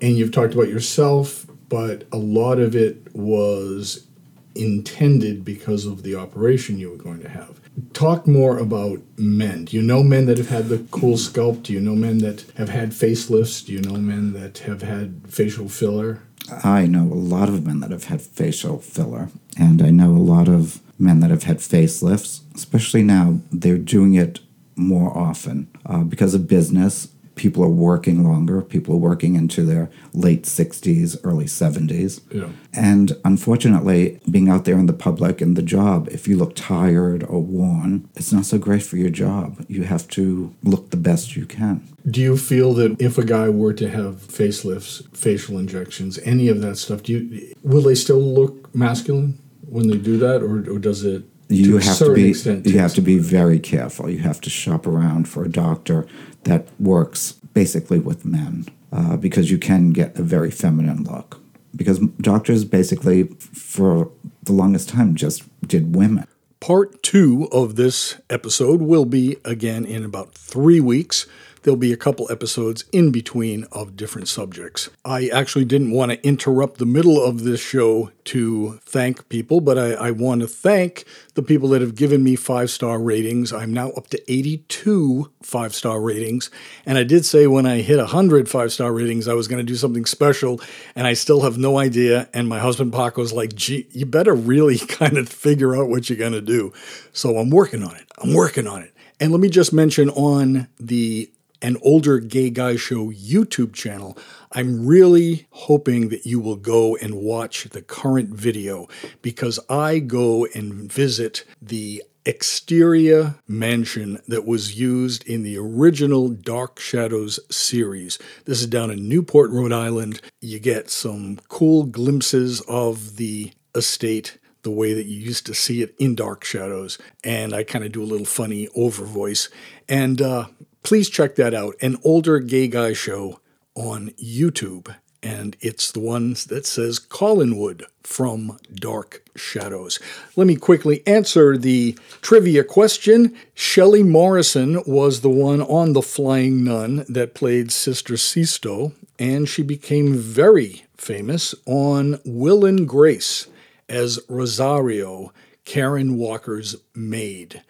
and 0.00 0.18
you've 0.18 0.32
talked 0.32 0.52
about 0.52 0.68
yourself, 0.68 1.46
but 1.68 2.04
a 2.12 2.18
lot 2.18 2.58
of 2.58 2.74
it 2.74 3.14
was 3.14 4.06
intended 4.54 5.44
because 5.44 5.86
of 5.86 6.02
the 6.02 6.14
operation 6.14 6.78
you 6.78 6.90
were 6.90 6.96
going 6.96 7.20
to 7.20 7.28
have 7.28 7.63
talk 7.92 8.26
more 8.26 8.58
about 8.58 9.00
men. 9.16 9.66
Do 9.66 9.76
you 9.76 9.82
know 9.82 10.02
men 10.02 10.26
that 10.26 10.38
have 10.38 10.48
had 10.48 10.68
the 10.68 10.78
cool 10.90 11.16
sculpt? 11.16 11.64
Do 11.64 11.72
you 11.72 11.80
know 11.80 11.94
men 11.94 12.18
that 12.18 12.44
have 12.56 12.68
had 12.68 12.90
facelifts? 12.90 13.64
Do 13.64 13.72
you 13.72 13.80
know 13.80 13.96
men 13.96 14.32
that 14.32 14.58
have 14.58 14.82
had 14.82 15.22
facial 15.28 15.68
filler? 15.68 16.22
I 16.62 16.86
know 16.86 17.04
a 17.04 17.14
lot 17.14 17.48
of 17.48 17.64
men 17.66 17.80
that 17.80 17.90
have 17.90 18.04
had 18.04 18.20
facial 18.20 18.78
filler, 18.78 19.30
and 19.58 19.80
I 19.80 19.90
know 19.90 20.10
a 20.10 20.18
lot 20.18 20.48
of 20.48 20.80
men 20.98 21.20
that 21.20 21.30
have 21.30 21.44
had 21.44 21.58
facelifts, 21.58 22.40
especially 22.54 23.02
now 23.02 23.40
they're 23.50 23.78
doing 23.78 24.14
it 24.14 24.40
more 24.76 25.16
often 25.16 25.68
uh, 25.86 26.04
because 26.04 26.34
of 26.34 26.48
business 26.48 27.08
people 27.34 27.64
are 27.64 27.68
working 27.68 28.24
longer. 28.24 28.62
People 28.62 28.94
are 28.94 28.98
working 28.98 29.34
into 29.34 29.64
their 29.64 29.90
late 30.12 30.44
60s, 30.44 31.16
early 31.24 31.46
70s. 31.46 32.20
Yeah. 32.30 32.50
And 32.72 33.16
unfortunately, 33.24 34.20
being 34.30 34.48
out 34.48 34.64
there 34.64 34.78
in 34.78 34.86
the 34.86 34.92
public 34.92 35.40
and 35.40 35.56
the 35.56 35.62
job, 35.62 36.08
if 36.10 36.28
you 36.28 36.36
look 36.36 36.54
tired 36.54 37.24
or 37.24 37.42
worn, 37.42 38.08
it's 38.14 38.32
not 38.32 38.44
so 38.44 38.58
great 38.58 38.82
for 38.82 38.96
your 38.96 39.10
job. 39.10 39.64
You 39.68 39.84
have 39.84 40.08
to 40.08 40.54
look 40.62 40.90
the 40.90 40.96
best 40.96 41.36
you 41.36 41.46
can. 41.46 41.86
Do 42.08 42.20
you 42.20 42.36
feel 42.36 42.74
that 42.74 43.00
if 43.00 43.16
a 43.18 43.24
guy 43.24 43.48
were 43.48 43.72
to 43.74 43.88
have 43.88 44.16
facelifts, 44.16 45.04
facial 45.16 45.58
injections, 45.58 46.18
any 46.24 46.48
of 46.48 46.60
that 46.60 46.76
stuff, 46.76 47.02
do 47.02 47.12
you 47.12 47.54
will 47.62 47.82
they 47.82 47.94
still 47.94 48.20
look 48.20 48.74
masculine 48.74 49.38
when 49.66 49.88
they 49.88 49.96
do 49.96 50.18
that, 50.18 50.42
or, 50.42 50.70
or 50.70 50.78
does 50.78 51.04
it 51.04 51.24
you 51.48 51.78
have 51.78 51.98
to 51.98 52.14
be 52.14 52.34
you 52.68 52.78
have 52.78 52.94
to 52.94 53.00
be 53.00 53.18
very 53.18 53.58
careful. 53.58 54.08
You 54.08 54.18
have 54.18 54.40
to 54.42 54.50
shop 54.50 54.86
around 54.86 55.28
for 55.28 55.44
a 55.44 55.48
doctor 55.48 56.06
that 56.44 56.68
works 56.80 57.32
basically 57.52 57.98
with 57.98 58.24
men 58.24 58.66
uh, 58.92 59.16
because 59.16 59.50
you 59.50 59.58
can 59.58 59.90
get 59.90 60.18
a 60.18 60.22
very 60.22 60.50
feminine 60.50 61.04
look. 61.04 61.40
Because 61.74 61.98
doctors 62.20 62.64
basically, 62.64 63.24
for 63.24 64.10
the 64.42 64.52
longest 64.52 64.88
time, 64.88 65.14
just 65.16 65.42
did 65.66 65.96
women. 65.96 66.26
Part 66.60 67.02
two 67.02 67.48
of 67.52 67.76
this 67.76 68.20
episode 68.30 68.80
will 68.80 69.04
be 69.04 69.36
again 69.44 69.84
in 69.84 70.04
about 70.04 70.34
three 70.34 70.80
weeks. 70.80 71.26
There'll 71.64 71.76
be 71.76 71.92
a 71.92 71.96
couple 71.96 72.30
episodes 72.30 72.84
in 72.92 73.10
between 73.10 73.64
of 73.72 73.96
different 73.96 74.28
subjects. 74.28 74.90
I 75.04 75.28
actually 75.28 75.64
didn't 75.64 75.90
want 75.90 76.12
to 76.12 76.26
interrupt 76.26 76.78
the 76.78 76.86
middle 76.86 77.22
of 77.22 77.42
this 77.42 77.60
show 77.60 78.10
to 78.24 78.78
thank 78.84 79.28
people, 79.28 79.60
but 79.60 79.78
I, 79.78 79.92
I 79.92 80.10
want 80.10 80.42
to 80.42 80.46
thank 80.46 81.04
the 81.34 81.42
people 81.42 81.68
that 81.70 81.80
have 81.80 81.94
given 81.94 82.22
me 82.22 82.36
five 82.36 82.70
star 82.70 83.00
ratings. 83.00 83.52
I'm 83.52 83.72
now 83.72 83.90
up 83.90 84.08
to 84.08 84.32
82 84.32 85.32
five 85.42 85.74
star 85.74 86.00
ratings. 86.00 86.50
And 86.86 86.98
I 86.98 87.02
did 87.02 87.24
say 87.24 87.46
when 87.46 87.66
I 87.66 87.78
hit 87.78 87.98
100 87.98 88.48
five 88.48 88.72
star 88.72 88.92
ratings, 88.92 89.26
I 89.26 89.34
was 89.34 89.48
going 89.48 89.64
to 89.64 89.70
do 89.70 89.76
something 89.76 90.04
special, 90.04 90.60
and 90.94 91.06
I 91.06 91.14
still 91.14 91.42
have 91.42 91.56
no 91.58 91.78
idea. 91.78 92.28
And 92.34 92.46
my 92.46 92.58
husband 92.58 92.92
Paco's 92.92 93.32
like, 93.32 93.54
gee, 93.54 93.88
you 93.90 94.04
better 94.04 94.34
really 94.34 94.78
kind 94.86 95.16
of 95.16 95.28
figure 95.28 95.74
out 95.74 95.88
what 95.88 96.10
you're 96.10 96.18
going 96.18 96.32
to 96.32 96.42
do. 96.42 96.72
So 97.12 97.38
I'm 97.38 97.50
working 97.50 97.82
on 97.82 97.96
it. 97.96 98.06
I'm 98.18 98.34
working 98.34 98.66
on 98.66 98.82
it. 98.82 98.90
And 99.20 99.30
let 99.32 99.40
me 99.40 99.48
just 99.48 99.72
mention 99.72 100.10
on 100.10 100.68
the 100.78 101.30
An 101.62 101.76
Older 101.82 102.18
Gay 102.18 102.50
Guy 102.50 102.76
Show 102.76 103.10
YouTube 103.10 103.72
channel, 103.72 104.18
I'm 104.52 104.86
really 104.86 105.46
hoping 105.50 106.08
that 106.10 106.26
you 106.26 106.38
will 106.40 106.56
go 106.56 106.96
and 106.96 107.14
watch 107.14 107.64
the 107.64 107.82
current 107.82 108.30
video 108.30 108.88
because 109.22 109.58
I 109.68 109.98
go 109.98 110.46
and 110.54 110.92
visit 110.92 111.44
the 111.62 112.02
exterior 112.26 113.34
mansion 113.46 114.20
that 114.28 114.46
was 114.46 114.78
used 114.78 115.26
in 115.28 115.42
the 115.42 115.58
original 115.58 116.28
Dark 116.28 116.80
Shadows 116.80 117.38
series. 117.50 118.18
This 118.44 118.60
is 118.60 118.66
down 118.66 118.90
in 118.90 119.08
Newport, 119.08 119.50
Rhode 119.50 119.72
Island. 119.72 120.20
You 120.40 120.58
get 120.58 120.90
some 120.90 121.38
cool 121.48 121.84
glimpses 121.84 122.60
of 122.62 123.16
the 123.16 123.52
estate 123.74 124.38
the 124.62 124.70
way 124.70 124.94
that 124.94 125.04
you 125.04 125.18
used 125.18 125.44
to 125.46 125.54
see 125.54 125.82
it 125.82 125.94
in 125.98 126.14
Dark 126.14 126.42
Shadows. 126.44 126.98
And 127.22 127.54
I 127.54 127.64
kind 127.64 127.84
of 127.84 127.92
do 127.92 128.02
a 128.02 128.04
little 128.04 128.26
funny 128.26 128.68
over 128.74 129.04
voice. 129.04 129.50
And 129.88 130.22
uh, 130.22 130.46
please 130.84 131.10
check 131.10 131.34
that 131.34 131.52
out. 131.52 131.74
An 131.80 131.96
older 132.04 132.38
gay 132.38 132.68
guy 132.68 132.92
show 132.92 133.40
on 133.74 134.10
YouTube. 134.10 134.94
And 135.22 135.56
it's 135.60 135.90
the 135.90 136.00
one 136.00 136.36
that 136.48 136.66
says 136.66 137.00
Collinwood 137.00 137.84
from 138.02 138.58
Dark 138.74 139.24
Shadows. 139.34 139.98
Let 140.36 140.46
me 140.46 140.54
quickly 140.54 141.02
answer 141.06 141.56
the 141.56 141.98
trivia 142.20 142.62
question. 142.62 143.34
Shelley 143.54 144.02
Morrison 144.02 144.82
was 144.86 145.22
the 145.22 145.30
one 145.30 145.62
on 145.62 145.94
The 145.94 146.02
Flying 146.02 146.62
Nun 146.62 147.06
that 147.08 147.34
played 147.34 147.72
Sister 147.72 148.14
Sixto, 148.14 148.92
and 149.18 149.48
she 149.48 149.62
became 149.62 150.14
very 150.14 150.84
famous 150.98 151.54
on 151.64 152.20
Will 152.26 152.66
and 152.66 152.86
Grace 152.86 153.46
as 153.88 154.20
Rosario, 154.28 155.32
Karen 155.64 156.18
Walker's 156.18 156.76
maid. 156.94 157.62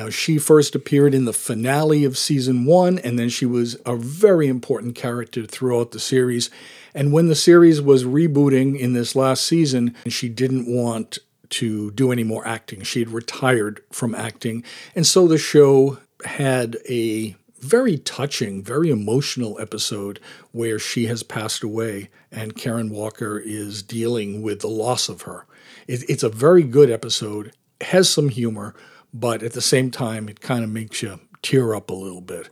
Now, 0.00 0.08
she 0.08 0.38
first 0.38 0.74
appeared 0.74 1.12
in 1.12 1.26
the 1.26 1.32
finale 1.34 2.06
of 2.06 2.16
season 2.16 2.64
one, 2.64 2.98
and 2.98 3.18
then 3.18 3.28
she 3.28 3.44
was 3.44 3.76
a 3.84 3.96
very 3.96 4.48
important 4.48 4.94
character 4.94 5.44
throughout 5.44 5.90
the 5.90 6.00
series. 6.00 6.48
And 6.94 7.12
when 7.12 7.26
the 7.26 7.34
series 7.34 7.82
was 7.82 8.04
rebooting 8.04 8.80
in 8.80 8.94
this 8.94 9.14
last 9.14 9.44
season, 9.44 9.94
she 10.08 10.30
didn't 10.30 10.74
want 10.74 11.18
to 11.50 11.90
do 11.90 12.12
any 12.12 12.24
more 12.24 12.48
acting. 12.48 12.80
She 12.80 13.00
had 13.00 13.10
retired 13.10 13.82
from 13.92 14.14
acting. 14.14 14.64
And 14.94 15.06
so 15.06 15.28
the 15.28 15.36
show 15.36 15.98
had 16.24 16.78
a 16.88 17.36
very 17.58 17.98
touching, 17.98 18.64
very 18.64 18.88
emotional 18.88 19.60
episode 19.60 20.18
where 20.52 20.78
she 20.78 21.08
has 21.08 21.22
passed 21.22 21.62
away 21.62 22.08
and 22.32 22.56
Karen 22.56 22.88
Walker 22.88 23.38
is 23.38 23.82
dealing 23.82 24.40
with 24.40 24.60
the 24.60 24.66
loss 24.66 25.10
of 25.10 25.22
her. 25.22 25.44
It, 25.86 26.08
it's 26.08 26.22
a 26.22 26.30
very 26.30 26.62
good 26.62 26.90
episode, 26.90 27.52
has 27.82 28.08
some 28.08 28.30
humor, 28.30 28.74
but 29.12 29.42
at 29.42 29.52
the 29.52 29.60
same 29.60 29.90
time, 29.90 30.28
it 30.28 30.40
kind 30.40 30.64
of 30.64 30.70
makes 30.70 31.02
you 31.02 31.20
tear 31.42 31.74
up 31.74 31.90
a 31.90 31.94
little 31.94 32.20
bit. 32.20 32.48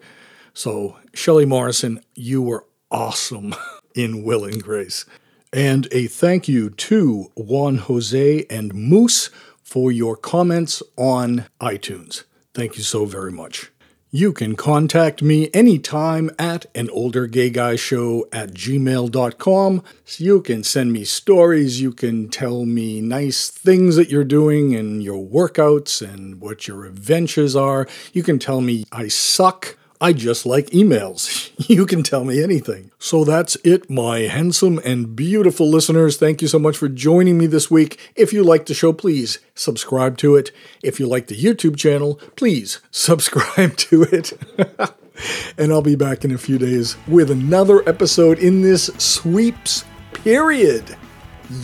So, 0.54 0.96
Shelley 1.14 1.46
Morrison, 1.46 2.00
you 2.14 2.42
were 2.42 2.64
awesome 2.90 3.54
in 3.94 4.24
Will 4.24 4.44
and 4.44 4.62
Grace. 4.62 5.04
And 5.52 5.88
a 5.92 6.06
thank 6.06 6.48
you 6.48 6.70
to 6.70 7.30
Juan 7.34 7.78
Jose 7.78 8.44
and 8.50 8.74
Moose 8.74 9.30
for 9.62 9.90
your 9.90 10.16
comments 10.16 10.82
on 10.96 11.46
iTunes. 11.60 12.24
Thank 12.54 12.76
you 12.76 12.82
so 12.82 13.04
very 13.04 13.32
much. 13.32 13.70
You 14.10 14.32
can 14.32 14.56
contact 14.56 15.20
me 15.20 15.50
anytime 15.52 16.30
at 16.38 16.64
an 16.74 16.88
older 16.88 17.26
gay 17.26 17.50
guy 17.50 17.76
show 17.76 18.26
at 18.32 18.54
gmail.com. 18.54 19.82
So 20.06 20.24
you 20.24 20.40
can 20.40 20.64
send 20.64 20.94
me 20.94 21.04
stories, 21.04 21.82
you 21.82 21.92
can 21.92 22.30
tell 22.30 22.64
me 22.64 23.02
nice 23.02 23.50
things 23.50 23.96
that 23.96 24.08
you're 24.08 24.24
doing 24.24 24.74
and 24.74 25.02
your 25.02 25.22
workouts 25.22 26.00
and 26.00 26.40
what 26.40 26.66
your 26.66 26.86
adventures 26.86 27.54
are. 27.54 27.86
You 28.14 28.22
can 28.22 28.38
tell 28.38 28.62
me 28.62 28.84
I 28.90 29.08
suck 29.08 29.76
I 30.00 30.12
just 30.12 30.46
like 30.46 30.70
emails. 30.70 31.44
You 31.68 31.84
can 31.84 32.02
tell 32.02 32.24
me 32.24 32.42
anything. 32.42 32.92
So 32.98 33.24
that's 33.24 33.56
it, 33.56 33.90
my 33.90 34.20
handsome 34.20 34.80
and 34.84 35.14
beautiful 35.14 35.68
listeners. 35.68 36.16
Thank 36.16 36.40
you 36.40 36.48
so 36.48 36.58
much 36.58 36.78
for 36.78 36.88
joining 36.88 37.36
me 37.36 37.46
this 37.46 37.70
week. 37.70 37.98
If 38.16 38.32
you 38.32 38.42
like 38.42 38.64
the 38.66 38.74
show, 38.74 38.94
please 38.94 39.38
subscribe 39.54 40.16
to 40.18 40.34
it. 40.36 40.50
If 40.82 40.98
you 40.98 41.06
like 41.06 41.26
the 41.26 41.36
YouTube 41.36 41.76
channel, 41.76 42.14
please 42.36 42.80
subscribe 42.90 43.76
to 43.76 44.04
it. 44.04 44.32
and 45.58 45.72
I'll 45.72 45.82
be 45.82 45.96
back 45.96 46.24
in 46.24 46.30
a 46.30 46.38
few 46.38 46.58
days 46.58 46.96
with 47.06 47.30
another 47.30 47.86
episode 47.86 48.38
in 48.38 48.62
this 48.62 48.86
sweeps 48.96 49.84
period. 50.12 50.96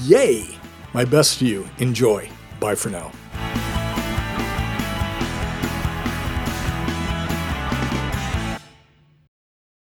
Yay! 0.03 0.45
My 0.93 1.05
best 1.05 1.39
to 1.39 1.47
you. 1.47 1.69
Enjoy. 1.79 2.29
Bye 2.61 2.75
for 2.75 2.91
now. 2.91 3.11